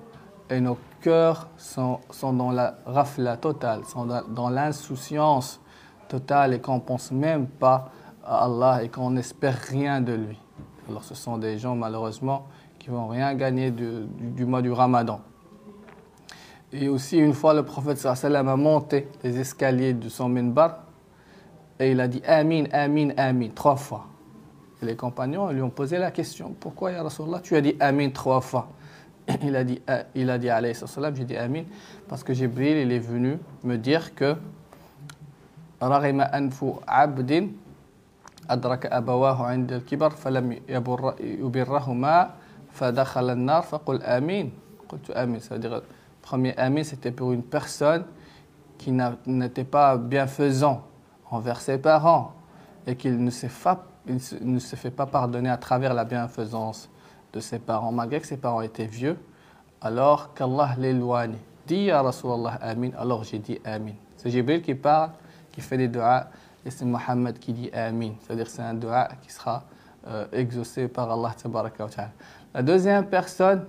et 0.49 0.59
nos 0.59 0.77
cœurs 1.01 1.47
sont, 1.57 1.99
sont 2.09 2.33
dans 2.33 2.51
la 2.51 2.77
rafla 2.85 3.37
totale, 3.37 3.85
sont 3.85 4.05
dans 4.05 4.49
l'insouciance 4.49 5.61
totale 6.09 6.53
et 6.53 6.59
qu'on 6.59 6.75
ne 6.75 6.81
pense 6.81 7.11
même 7.11 7.47
pas 7.47 7.91
à 8.25 8.43
Allah 8.45 8.83
et 8.83 8.89
qu'on 8.89 9.11
n'espère 9.11 9.55
rien 9.55 10.01
de 10.01 10.13
lui. 10.13 10.37
Alors 10.89 11.03
ce 11.03 11.15
sont 11.15 11.37
des 11.37 11.57
gens 11.57 11.75
malheureusement 11.75 12.47
qui 12.79 12.89
vont 12.89 13.07
rien 13.07 13.33
gagner 13.35 13.71
du, 13.71 14.05
du 14.19 14.45
mois 14.45 14.61
du 14.61 14.71
ramadan. 14.71 15.21
Et 16.71 16.87
aussi, 16.87 17.17
une 17.17 17.33
fois, 17.33 17.53
le 17.53 17.63
prophète 17.63 17.97
sallam 17.97 18.47
a 18.47 18.55
monté 18.55 19.07
les 19.23 19.39
escaliers 19.39 19.93
de 19.93 20.07
son 20.09 20.29
minbar 20.29 20.83
et 21.79 21.91
il 21.91 21.99
a 21.99 22.07
dit 22.07 22.21
Amin, 22.27 22.65
Amin, 22.71 23.09
Amin, 23.17 23.49
trois 23.55 23.75
fois. 23.75 24.05
Et 24.81 24.85
les 24.85 24.95
compagnons 24.95 25.49
lui 25.49 25.61
ont 25.61 25.69
posé 25.69 25.97
la 25.97 26.11
question 26.11 26.55
Pourquoi, 26.59 26.91
Ya 26.91 27.01
Rasulallah, 27.03 27.39
tu 27.39 27.55
as 27.55 27.61
dit 27.61 27.75
Amin 27.79 28.09
trois 28.09 28.41
fois? 28.41 28.69
Il 29.43 29.55
a 29.55 29.63
dit, 29.63 29.79
euh, 29.89 30.01
il 30.15 30.29
a 30.29 30.39
dit 30.39 30.49
j'ai 31.15 31.23
dit 31.23 31.37
Amin, 31.37 31.63
parce 32.07 32.23
que 32.23 32.33
Jibril, 32.33 32.77
il 32.77 32.91
est 32.91 32.97
venu 32.97 33.37
me 33.63 33.77
dire 33.77 34.15
que 34.15 34.35
رغم 35.82 36.20
أنف 36.20 36.64
عبد 36.88 37.52
أدرك 38.50 38.86
أبواه 38.86 39.46
عند 39.46 39.72
الكبر 39.72 40.10
فلم 40.10 40.58
يبر 40.68 41.14
يبرهما 41.20 42.30
فدخل 42.72 43.30
النار 43.30 43.62
فقل 43.62 44.02
آمين 44.02 44.52
قلت 44.88 45.10
آمين 45.10 45.40
ça 45.40 45.54
veut 45.54 45.60
dire 45.60 45.82
premier 46.22 46.56
Amin 46.58 46.84
c'était 46.84 47.10
pour 47.10 47.32
une 47.32 47.42
personne 47.42 48.04
qui 48.78 48.92
n'était 49.26 49.64
pas 49.64 49.96
bienfaisant 49.96 50.82
envers 51.30 51.60
ses 51.60 51.78
parents 51.78 52.32
et 52.86 52.96
qu'il 52.96 53.22
ne, 53.22 53.30
s'est 53.30 53.50
pas, 53.62 53.86
il 54.06 54.18
ne 54.42 54.58
se 54.58 54.76
fait 54.76 54.90
pas 54.90 55.06
pardonner 55.06 55.48
à 55.48 55.56
travers 55.56 55.94
la 55.94 56.04
bienfaisance 56.04 56.90
de 57.32 57.40
ses 57.40 57.58
parents, 57.58 57.92
malgré 57.92 58.20
que 58.20 58.26
ses 58.26 58.36
parents 58.36 58.60
étaient 58.60 58.86
vieux, 58.86 59.18
alors 59.80 60.34
qu'Allah 60.34 60.74
l'éloigne. 60.78 61.36
Dis 61.66 61.84
ya 61.84 62.02
Rasulallah 62.02 62.58
Amin, 62.60 62.90
alors 62.98 63.24
j'ai 63.24 63.38
dit 63.38 63.58
Amin. 63.64 63.94
C'est 64.16 64.30
Jibril 64.30 64.62
qui 64.62 64.74
parle, 64.74 65.10
qui 65.59 65.65
fait 65.65 65.77
des 65.77 65.87
doigts, 65.87 66.25
et 66.65 66.71
c'est 66.71 66.85
Mohammed 66.85 67.37
qui 67.39 67.53
dit 67.53 67.69
Amin. 67.73 68.13
C'est-à-dire 68.21 68.47
c'est 68.47 68.61
un 68.61 68.73
doigt 68.73 69.09
qui 69.21 69.31
sera 69.31 69.63
euh, 70.07 70.25
exaucé 70.31 70.87
par 70.87 71.11
Allah. 71.11 71.35
La 72.53 72.63
deuxième 72.63 73.05
personne, 73.05 73.65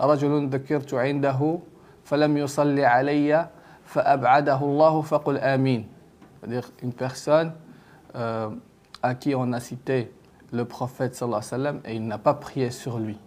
رجل 0.00 0.48
ذكرت 0.48 0.94
عنده 0.94 1.58
فلم 2.04 2.36
يصلي 2.36 2.84
علي 2.84 3.48
فأبعده 3.84 4.60
الله 4.60 5.02
فقل 5.02 5.38
آمين 5.38 5.88
c'est-à-dire 6.40 6.70
une 6.82 6.92
personne 6.92 7.52
euh, 8.14 8.50
à 9.02 9.14
qui 9.14 9.34
on 9.34 9.52
a 9.54 9.60
cité 9.60 10.12
le 10.52 10.66
prophète 10.66 11.14
sallallahu 11.14 11.40
alayhi 11.40 11.52
wa 11.52 11.58
sallam 11.58 11.80
et 11.86 11.96
il 11.96 12.06
n'a 12.06 12.18
pas 12.18 12.34
prié 12.34 12.70
sur 12.70 12.98
lui. 12.98 13.18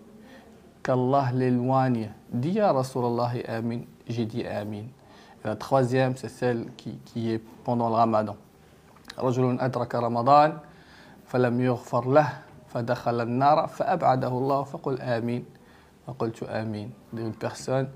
Qu'Allah 0.83 1.31
l'éloigne. 1.33 2.11
Dis 2.31 2.51
ya 2.51 2.71
Rasulallah 2.71 3.31
Amin, 3.47 3.81
j'ai 4.07 4.25
dit 4.27 4.45
Amin. 4.45 4.83
La 5.43 5.55
troisième, 5.55 6.17
c'est 6.17 6.29
celle 6.29 6.65
qui, 6.75 6.97
qui, 7.05 7.31
est 7.31 7.39
pendant 7.63 7.89
le 7.89 7.95
ramadan. 7.95 8.35
Une 17.17 17.33
personne 17.33 17.89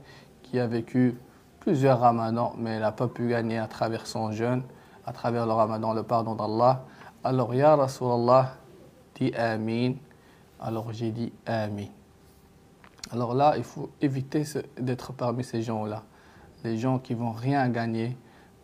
qui 0.44 0.60
a 0.60 0.68
vécu 0.68 1.18
plusieurs 1.60 2.00
ramadans, 2.00 2.54
mais 2.58 2.72
elle 2.72 2.82
n'a 2.82 2.92
pas 2.92 3.08
pu 3.08 3.28
gagner 3.28 3.58
à 3.58 3.68
travers 3.68 4.08
son 4.08 4.32
jeûne, 4.32 4.64
à 5.06 5.12
travers 5.12 5.46
le 5.46 5.54
ramadan, 5.54 5.94
le 5.94 6.04
pardon 6.04 6.36
d'Allah. 6.36 6.84
Alors, 7.24 7.54
Ya 7.54 7.76
Rasulallah, 7.76 8.56
dit 9.16 9.34
Amin. 9.36 9.94
Alors, 10.60 10.94
j'ai 10.94 11.12
dit 11.12 11.34
Amin. 11.46 11.88
Alors 13.12 13.34
là, 13.34 13.56
il 13.58 13.64
faut 13.64 13.90
éviter 14.02 14.44
d'être 14.80 15.14
parmi 15.14 15.44
ces 15.44 15.62
gens-là. 15.62 16.04
Les 16.64 16.78
gens 16.78 17.00
qui 17.00 17.14
vont 17.14 17.32
rien 17.32 17.68
gagner 17.70 18.18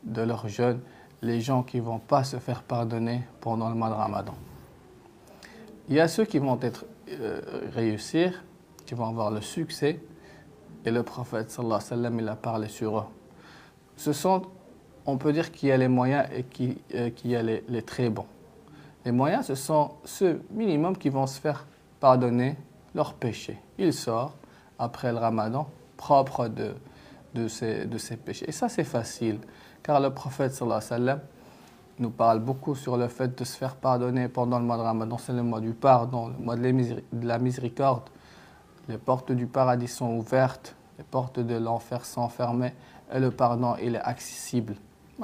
de 0.03 0.21
leur 0.21 0.47
jeûne, 0.47 0.79
les 1.21 1.41
gens 1.41 1.63
qui 1.63 1.79
vont 1.79 1.99
pas 1.99 2.23
se 2.23 2.37
faire 2.37 2.63
pardonner 2.63 3.21
pendant 3.41 3.69
le 3.69 3.75
mois 3.75 3.89
de 3.89 3.95
Ramadan. 3.95 4.35
Il 5.89 5.95
y 5.95 5.99
a 5.99 6.07
ceux 6.07 6.25
qui 6.25 6.39
vont 6.39 6.59
être 6.61 6.85
euh, 7.09 7.41
réussir, 7.73 8.43
qui 8.85 8.93
vont 8.93 9.07
avoir 9.07 9.31
le 9.31 9.41
succès, 9.41 9.99
et 10.85 10.91
le 10.91 11.03
prophète 11.03 11.51
sallallahu 11.51 11.75
alayhi 11.75 11.89
wa 11.91 11.97
sallam, 11.97 12.19
il 12.19 12.27
a 12.29 12.35
parlé 12.35 12.67
sur 12.69 12.99
eux. 12.99 13.05
Ce 13.97 14.13
sont 14.13 14.43
on 15.09 15.17
peut 15.17 15.33
dire 15.33 15.51
qu'il 15.51 15.69
y 15.69 15.71
a 15.71 15.77
les 15.77 15.87
moyens 15.87 16.27
et 16.33 16.43
qu'il 16.43 16.77
euh, 16.95 17.09
y 17.25 17.35
a 17.35 17.41
les, 17.41 17.81
très 17.81 18.09
bons. 18.09 18.27
Les 19.05 19.11
moyens, 19.11 19.47
ce 19.47 19.55
sont 19.55 19.91
ceux 20.05 20.41
minimum 20.51 20.97
qui 20.97 21.09
vont 21.09 21.27
se 21.27 21.39
faire 21.39 21.65
pardonner 21.99 22.55
leurs 22.93 23.13
péchés. 23.13 23.57
Il 23.77 23.93
sort 23.93 24.35
après 24.77 25.11
le 25.11 25.17
ramadan 25.17 25.67
propre 25.97 26.47
de, 26.47 26.75
de, 27.33 27.47
ses, 27.47 27.85
de 27.85 28.15
péchés. 28.15 28.45
Et 28.47 28.51
ça, 28.51 28.69
c'est 28.69 28.83
facile, 28.83 29.39
car 29.83 29.99
le 29.99 30.09
prophète 30.11 30.61
nous 31.99 32.09
parle 32.09 32.39
beaucoup 32.39 32.75
sur 32.75 32.97
le 32.97 33.07
fait 33.07 33.37
de 33.37 33.43
se 33.43 33.57
faire 33.57 33.75
pardonner 33.75 34.29
pendant 34.29 34.59
le 34.59 34.65
mois 34.65 34.77
de 34.77 34.83
ramadan. 34.83 35.17
C'est 35.17 35.33
le 35.33 35.43
mois 35.43 35.59
du 35.59 35.73
pardon, 35.73 36.29
le 36.29 36.43
mois 36.43 36.55
de 36.55 37.27
la 37.27 37.39
miséricorde. 37.39 38.09
Les 38.87 38.97
portes 38.97 39.31
du 39.31 39.47
paradis 39.47 39.87
sont 39.87 40.17
ouvertes, 40.17 40.75
les 40.97 41.03
portes 41.03 41.39
de 41.39 41.55
l'enfer 41.55 42.05
sont 42.05 42.27
fermées 42.29 42.73
et 43.13 43.19
le 43.19 43.31
pardon, 43.31 43.75
il 43.81 43.95
est 43.95 44.01
accessible. 44.01 44.75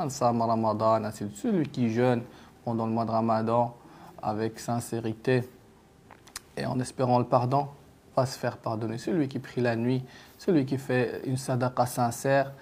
Celui 0.09 1.67
qui 1.69 1.89
jeûne 1.89 2.21
pendant 2.63 2.85
le 2.85 2.91
mois 2.91 3.05
de 3.05 3.11
Ramadan 3.11 3.75
avec 4.21 4.59
sincérité 4.59 5.47
et 6.57 6.65
en 6.65 6.79
espérant 6.79 7.19
le 7.19 7.25
pardon, 7.25 7.67
va 8.15 8.25
se 8.25 8.37
faire 8.37 8.57
pardonner. 8.57 8.97
Celui 8.97 9.27
qui 9.27 9.39
prie 9.39 9.61
la 9.61 9.75
nuit, 9.75 10.03
celui 10.37 10.65
qui 10.65 10.77
fait 10.77 11.21
une 11.25 11.37
sadaqa 11.37 11.85
sincère, 11.85 12.53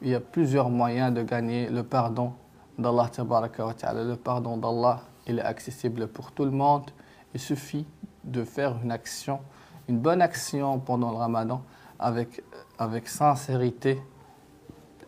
il 0.00 0.08
y 0.08 0.14
a 0.14 0.20
plusieurs 0.20 0.68
moyens 0.68 1.14
de 1.14 1.22
gagner 1.22 1.68
le 1.68 1.82
pardon 1.82 2.34
d'Allah. 2.78 3.10
Le 3.18 4.14
pardon 4.14 4.56
d'Allah, 4.56 5.02
est 5.26 5.40
accessible 5.40 6.08
pour 6.08 6.32
tout 6.32 6.44
le 6.44 6.50
monde. 6.50 6.90
Il 7.34 7.40
suffit 7.40 7.86
de 8.24 8.44
faire 8.44 8.76
une 8.82 8.90
action, 8.90 9.40
une 9.88 9.98
bonne 9.98 10.20
action 10.20 10.78
pendant 10.78 11.10
le 11.10 11.16
ramadan 11.16 11.62
avec, 11.98 12.42
avec 12.78 13.08
sincérité 13.08 14.02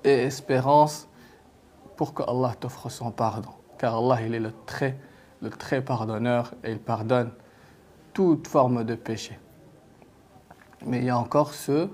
et 0.05 0.23
espérance 0.25 1.09
pour 1.97 2.15
que 2.15 2.23
Allah 2.23 2.55
t'offre 2.59 2.89
son 2.89 3.11
pardon. 3.11 3.51
Car 3.79 3.97
Allah, 3.99 4.23
il 4.23 4.35
est 4.35 4.41
le 4.41 4.53
très, 4.67 4.99
le 5.41 5.51
très 5.51 5.83
pardonneur 5.83 6.55
et 6.63 6.73
il 6.73 6.79
pardonne 6.79 7.33
toute 8.13 8.47
forme 8.47 8.85
de 8.85 8.95
péché. 8.95 9.39
Mais 10.87 10.99
il 10.99 11.05
y 11.05 11.11
a 11.11 11.19
encore 11.19 11.53
ceux 11.53 11.91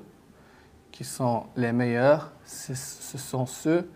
qui 1.01 1.07
sont 1.07 1.45
les 1.57 1.73
meilleurs, 1.73 2.31
ce 2.45 2.75
sont 2.75 3.47
ceux 3.47 3.91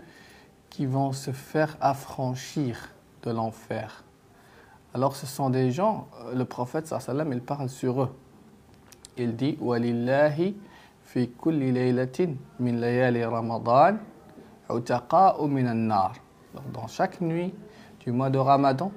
qui 0.71 0.87
vont 0.87 1.13
se 1.13 1.33
faire 1.33 1.77
affranchir 1.83 2.95
de 3.23 3.31
l'enfer. 3.31 4.05
Alors 4.95 5.15
ce 5.15 5.27
sont 5.27 5.51
des 5.51 5.71
gens, 5.71 6.09
euh, 6.23 6.35
le 6.35 6.47
prophète 6.47 6.87
sallam, 6.87 7.31
il 7.35 7.43
parle 7.43 7.69
sur 7.69 8.05
eux. 8.05 8.17
Il 9.19 9.37
dit 9.37 9.59
Walillahi 9.61 10.57
fi 11.03 11.29
kulli 11.29 11.73
laylatin 11.73 12.37
min 12.59 12.73
layali 12.73 13.23
Ramadan 13.23 13.99
dans 16.73 16.87
chaque 16.89 17.21
nuit 17.21 17.53
du 18.01 18.13
mois 18.13 18.31
de 18.31 18.39
Ramadan, 18.39 18.91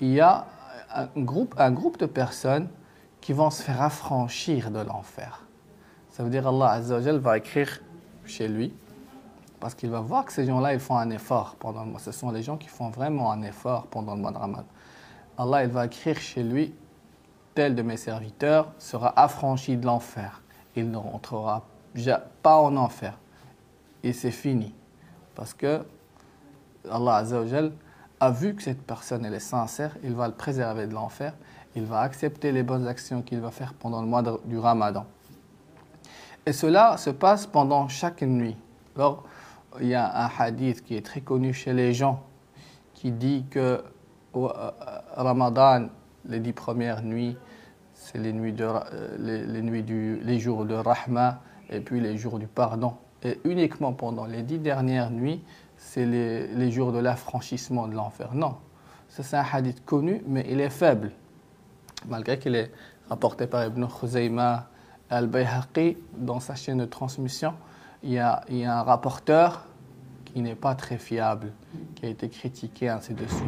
il 0.00 0.08
y 0.08 0.20
a 0.20 0.44
un 0.92 1.06
groupe, 1.16 1.54
un 1.56 1.70
groupe 1.70 2.00
de 2.00 2.06
personnes 2.06 2.68
qui 3.20 3.32
vont 3.32 3.50
se 3.50 3.62
faire 3.62 3.80
affranchir 3.80 4.72
de 4.72 4.80
l'enfer. 4.80 5.44
Ça 6.18 6.24
veut 6.24 6.30
dire 6.30 6.48
Allah 6.48 6.70
Azza 6.72 6.98
va 6.98 7.38
écrire 7.38 7.78
chez 8.24 8.48
lui 8.48 8.74
parce 9.60 9.76
qu'il 9.76 9.88
va 9.88 10.00
voir 10.00 10.24
que 10.24 10.32
ces 10.32 10.46
gens-là, 10.46 10.74
ils 10.74 10.80
font 10.80 10.96
un 10.96 11.10
effort 11.10 11.54
pendant 11.60 11.84
le 11.84 11.90
mois. 11.92 12.00
Ce 12.00 12.10
sont 12.10 12.32
les 12.32 12.42
gens 12.42 12.56
qui 12.56 12.66
font 12.66 12.90
vraiment 12.90 13.30
un 13.30 13.40
effort 13.42 13.86
pendant 13.86 14.16
le 14.16 14.22
mois 14.22 14.32
de 14.32 14.38
Ramadan. 14.38 14.66
Allah, 15.38 15.62
il 15.62 15.70
va 15.70 15.86
écrire 15.86 16.18
chez 16.18 16.42
lui, 16.42 16.74
tel 17.54 17.76
de 17.76 17.82
mes 17.82 17.96
serviteurs 17.96 18.72
sera 18.80 19.16
affranchi 19.16 19.76
de 19.76 19.86
l'enfer. 19.86 20.42
Il 20.74 20.90
ne 20.90 20.96
rentrera 20.96 21.64
pas 22.42 22.56
en 22.56 22.76
enfer. 22.76 23.16
Et 24.02 24.12
c'est 24.12 24.32
fini. 24.32 24.74
Parce 25.36 25.54
que 25.54 25.86
Allah 26.90 27.22
a 28.18 28.30
vu 28.32 28.56
que 28.56 28.62
cette 28.64 28.82
personne 28.82 29.24
elle 29.24 29.34
est 29.34 29.38
sincère, 29.38 29.96
il 30.02 30.16
va 30.16 30.26
le 30.26 30.34
préserver 30.34 30.88
de 30.88 30.94
l'enfer, 30.94 31.32
il 31.76 31.84
va 31.84 32.00
accepter 32.00 32.50
les 32.50 32.64
bonnes 32.64 32.88
actions 32.88 33.22
qu'il 33.22 33.38
va 33.38 33.52
faire 33.52 33.72
pendant 33.72 34.02
le 34.02 34.08
mois 34.08 34.24
du 34.46 34.58
Ramadan. 34.58 35.06
Et 36.48 36.54
cela 36.54 36.96
se 36.96 37.10
passe 37.10 37.46
pendant 37.46 37.88
chaque 37.88 38.22
nuit. 38.22 38.56
Alors, 38.96 39.24
il 39.82 39.88
y 39.88 39.94
a 39.94 40.24
un 40.24 40.30
hadith 40.38 40.82
qui 40.82 40.96
est 40.96 41.04
très 41.04 41.20
connu 41.20 41.52
chez 41.52 41.74
les 41.74 41.92
gens 41.92 42.22
qui 42.94 43.12
dit 43.12 43.44
que 43.50 43.84
au 44.32 44.48
euh, 44.48 44.70
Ramadan, 45.14 45.88
les 46.24 46.40
dix 46.40 46.54
premières 46.54 47.02
nuits, 47.02 47.36
c'est 47.92 48.16
les 48.16 48.32
nuits, 48.32 48.54
de, 48.54 48.64
euh, 48.64 49.16
les, 49.18 49.44
les, 49.44 49.60
nuits 49.60 49.82
du, 49.82 50.20
les 50.22 50.38
jours 50.38 50.64
de 50.64 50.72
Rahma 50.72 51.42
et 51.68 51.80
puis 51.80 52.00
les 52.00 52.16
jours 52.16 52.38
du 52.38 52.46
pardon 52.46 52.94
et 53.22 53.38
uniquement 53.44 53.92
pendant 53.92 54.24
les 54.24 54.42
dix 54.42 54.58
dernières 54.58 55.10
nuits, 55.10 55.44
c'est 55.76 56.06
les, 56.06 56.70
jours 56.70 56.92
de 56.92 56.98
l'affranchissement 56.98 57.88
de 57.88 57.94
l'enfer. 57.94 58.30
Non, 58.32 58.56
ça 59.10 59.22
c'est 59.22 59.36
un 59.36 59.44
hadith 59.52 59.84
connu, 59.84 60.22
mais 60.26 60.46
il 60.48 60.62
est 60.62 60.70
faible. 60.70 61.12
Malgré 62.06 62.38
qu'il 62.38 62.54
est 62.54 62.72
rapporté 63.10 63.46
par 63.46 63.66
Ibn 63.66 63.84
Khuzayma 63.84 64.70
al-Bayhaqi 65.10 65.96
dans 66.16 66.40
sa 66.40 66.54
chaîne 66.54 66.78
de 66.78 66.84
transmission, 66.84 67.54
il 68.02 68.12
y 68.12 68.18
a, 68.18 68.44
un 68.50 68.82
rapporteur 68.82 69.66
qui 70.24 70.40
n'est 70.40 70.54
pas 70.54 70.74
très 70.74 70.98
fiable, 70.98 71.52
qui 71.94 72.06
a 72.06 72.08
été 72.08 72.28
critiqué, 72.28 72.88
ainsi 72.88 73.14
de 73.14 73.26
suite. 73.26 73.42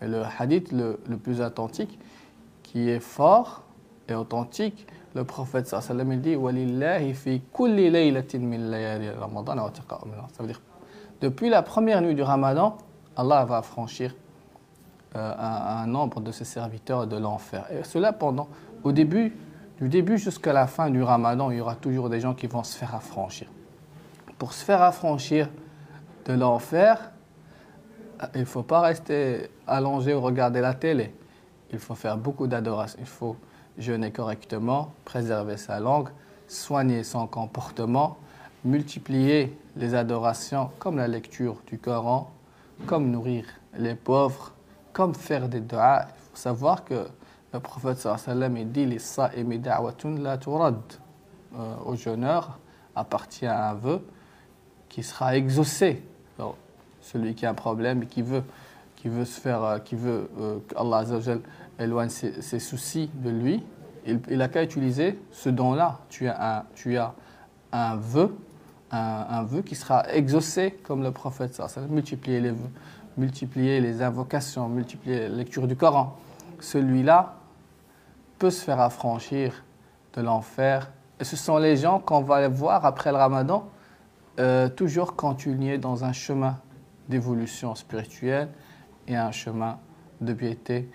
Le 0.00 0.22
hadith 0.38 0.72
le, 0.72 0.98
plus 1.16 1.40
authentique, 1.40 1.98
qui 2.62 2.88
est 2.88 3.00
fort 3.00 3.62
et 4.08 4.14
authentique, 4.14 4.86
le 5.14 5.24
prophète 5.24 5.66
sallam 5.66 6.16
dit 6.20 6.36
fi 7.14 7.42
kulli 7.52 7.90
laylatin 7.90 8.38
min 8.40 8.70
ramadan 9.18 9.70
Ça 9.76 10.42
veut 10.42 10.46
dire 10.46 10.60
depuis 11.20 11.48
la 11.48 11.62
première 11.62 12.00
nuit 12.00 12.14
du 12.14 12.22
Ramadan, 12.22 12.78
Allah 13.16 13.44
va 13.44 13.62
franchir 13.62 14.14
euh, 15.16 15.34
un, 15.36 15.82
un 15.82 15.86
nombre 15.86 16.20
de 16.20 16.30
ses 16.30 16.44
serviteurs 16.44 17.08
de 17.08 17.16
l'enfer. 17.16 17.66
Et 17.72 17.82
cela 17.82 18.12
pendant 18.12 18.48
au 18.84 18.92
début 18.92 19.36
du 19.80 19.88
début 19.88 20.18
jusqu'à 20.18 20.52
la 20.52 20.66
fin 20.66 20.90
du 20.90 21.02
Ramadan, 21.02 21.50
il 21.50 21.58
y 21.58 21.60
aura 21.60 21.76
toujours 21.76 22.10
des 22.10 22.20
gens 22.20 22.34
qui 22.34 22.46
vont 22.46 22.64
se 22.64 22.76
faire 22.76 22.94
affranchir. 22.94 23.48
Pour 24.38 24.52
se 24.52 24.64
faire 24.64 24.82
affranchir 24.82 25.48
de 26.24 26.32
l'enfer, 26.32 27.12
il 28.34 28.40
ne 28.40 28.44
faut 28.44 28.62
pas 28.62 28.80
rester 28.80 29.50
allongé 29.66 30.14
ou 30.14 30.20
regarder 30.20 30.60
la 30.60 30.74
télé. 30.74 31.14
Il 31.72 31.78
faut 31.78 31.94
faire 31.94 32.16
beaucoup 32.16 32.46
d'adoration. 32.46 32.98
Il 33.00 33.06
faut 33.06 33.36
jeûner 33.78 34.10
correctement, 34.10 34.92
préserver 35.04 35.56
sa 35.56 35.78
langue, 35.78 36.08
soigner 36.48 37.04
son 37.04 37.26
comportement, 37.26 38.16
multiplier 38.64 39.56
les 39.76 39.94
adorations 39.94 40.70
comme 40.78 40.96
la 40.96 41.06
lecture 41.06 41.56
du 41.66 41.78
Coran, 41.78 42.32
comme 42.86 43.10
nourrir 43.10 43.44
les 43.76 43.94
pauvres, 43.94 44.52
comme 44.92 45.14
faire 45.14 45.48
des 45.48 45.60
doigts. 45.60 46.02
Il 46.02 46.30
faut 46.30 46.36
savoir 46.36 46.84
que 46.84 47.06
le 47.52 47.60
prophète 47.60 47.98
sallam 47.98 48.56
il 48.56 48.70
dit 48.70 48.86
les 48.86 48.98
sa'imi 48.98 49.58
da'watun 49.58 50.18
la 50.20 50.38
turad. 50.38 50.76
Euh, 51.56 51.74
au 51.86 51.96
jeûneur 51.96 52.58
appartient 52.94 53.46
un 53.46 53.72
vœu 53.72 54.04
qui 54.90 55.02
sera 55.02 55.34
exaucé. 55.36 56.02
Celui 57.00 57.34
qui 57.34 57.46
a 57.46 57.50
un 57.50 57.54
problème 57.54 58.02
et 58.02 58.06
qui 58.06 58.20
veut, 58.20 58.42
qui 58.96 59.08
veut 59.08 59.24
se 59.24 59.40
faire, 59.40 59.64
euh, 59.64 59.78
qui 59.78 59.94
veut 59.94 60.28
euh, 60.38 60.58
qu'Allah 60.68 61.04
éloigne 61.78 62.10
ses, 62.10 62.58
soucis 62.58 63.10
de 63.14 63.30
lui, 63.30 63.64
il, 64.04 64.20
il 64.28 64.42
a 64.42 64.48
qu'à 64.48 64.62
utiliser 64.62 65.18
ce 65.32 65.48
don-là. 65.48 66.00
Tu 66.10 66.28
as 66.28 66.58
un, 66.58 66.64
tu 66.74 66.98
as 66.98 67.14
un 67.72 67.96
vœu, 67.96 68.36
un, 68.90 69.26
un 69.30 69.42
vœu 69.44 69.62
qui 69.62 69.74
sera 69.74 70.06
exaucé 70.12 70.72
comme 70.82 71.02
le 71.02 71.12
prophète 71.12 71.54
sallam. 71.54 71.88
Multiplier 71.88 72.40
les 72.40 72.50
vœux, 72.50 72.70
multiplier 73.16 73.80
les 73.80 74.02
invocations, 74.02 74.68
multiplier 74.68 75.28
la 75.30 75.36
lecture 75.36 75.66
du 75.66 75.76
Coran. 75.76 76.18
Celui-là 76.60 77.37
peut 78.38 78.50
se 78.50 78.64
faire 78.64 78.80
affranchir 78.80 79.64
de 80.14 80.22
l'enfer. 80.22 80.90
Et 81.20 81.24
ce 81.24 81.36
sont 81.36 81.58
les 81.58 81.76
gens 81.76 81.98
qu'on 81.98 82.22
va 82.22 82.48
voir 82.48 82.84
après 82.84 83.10
le 83.10 83.18
ramadan, 83.18 83.68
euh, 84.38 84.68
toujours 84.68 85.16
continuer 85.16 85.78
dans 85.78 86.04
un 86.04 86.12
chemin 86.12 86.58
d'évolution 87.08 87.74
spirituelle 87.74 88.48
et 89.06 89.16
un 89.16 89.32
chemin 89.32 89.78
de 90.20 90.32
piété. 90.32 90.90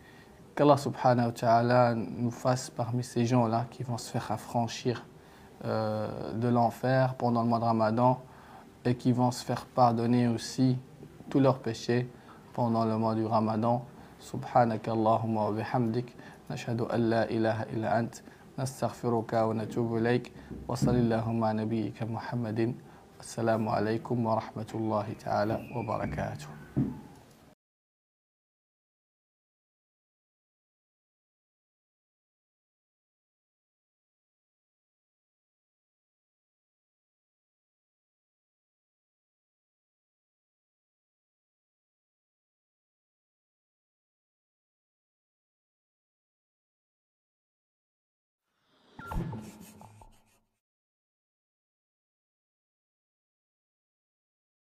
Qu'Allah 0.56 0.77
subhanahu 0.77 1.27
wa 1.27 1.32
ta'ala 1.32 1.95
nous 1.95 2.32
fasse 2.32 2.69
parmi 2.69 3.03
ces 3.03 3.25
gens-là 3.25 3.65
qui 3.71 3.84
vont 3.84 3.97
se 3.97 4.12
faire 4.12 4.32
affranchir 4.32 5.03
euh, 5.65 6.34
de 6.34 6.47
l'enfer 6.47 7.15
pendant 7.15 7.41
le 7.41 7.49
mois 7.49 7.60
de 7.60 7.65
ramadan 7.65 8.21
et 8.86 8.95
qui 8.95 9.12
vont 9.12 9.32
se 9.32 9.43
faire 9.43 9.65
pardonner 9.65 10.27
aussi 10.27 10.77
tous 11.29 11.39
leurs 11.39 11.60
péchés 11.60 12.08
pendant 12.53 12.86
le 12.86 12.97
mois 12.97 13.15
du 13.15 13.25
ramadan. 13.25 13.84
Subhanakallahumma 14.19 15.45
wa 15.45 15.51
bihamdik. 15.51 16.15
نشهد 16.54 16.82
أن 16.82 17.10
لا 17.10 17.24
إله 17.30 17.63
إلا 17.74 18.00
أنت 18.00 18.16
نستغفرك 18.60 19.34
ونتوب 19.34 19.98
إليك 19.98 20.32
وصل 20.68 20.96
اللهم 20.96 21.44
على 21.44 21.66
نبيك 21.66 22.04
محمد. 22.04 22.76
السلام 23.20 23.70
عليكم 23.70 24.26
ورحمة 24.26 24.72
الله 24.76 25.08
تعالى 25.26 25.56
وبركاته. 25.76 26.48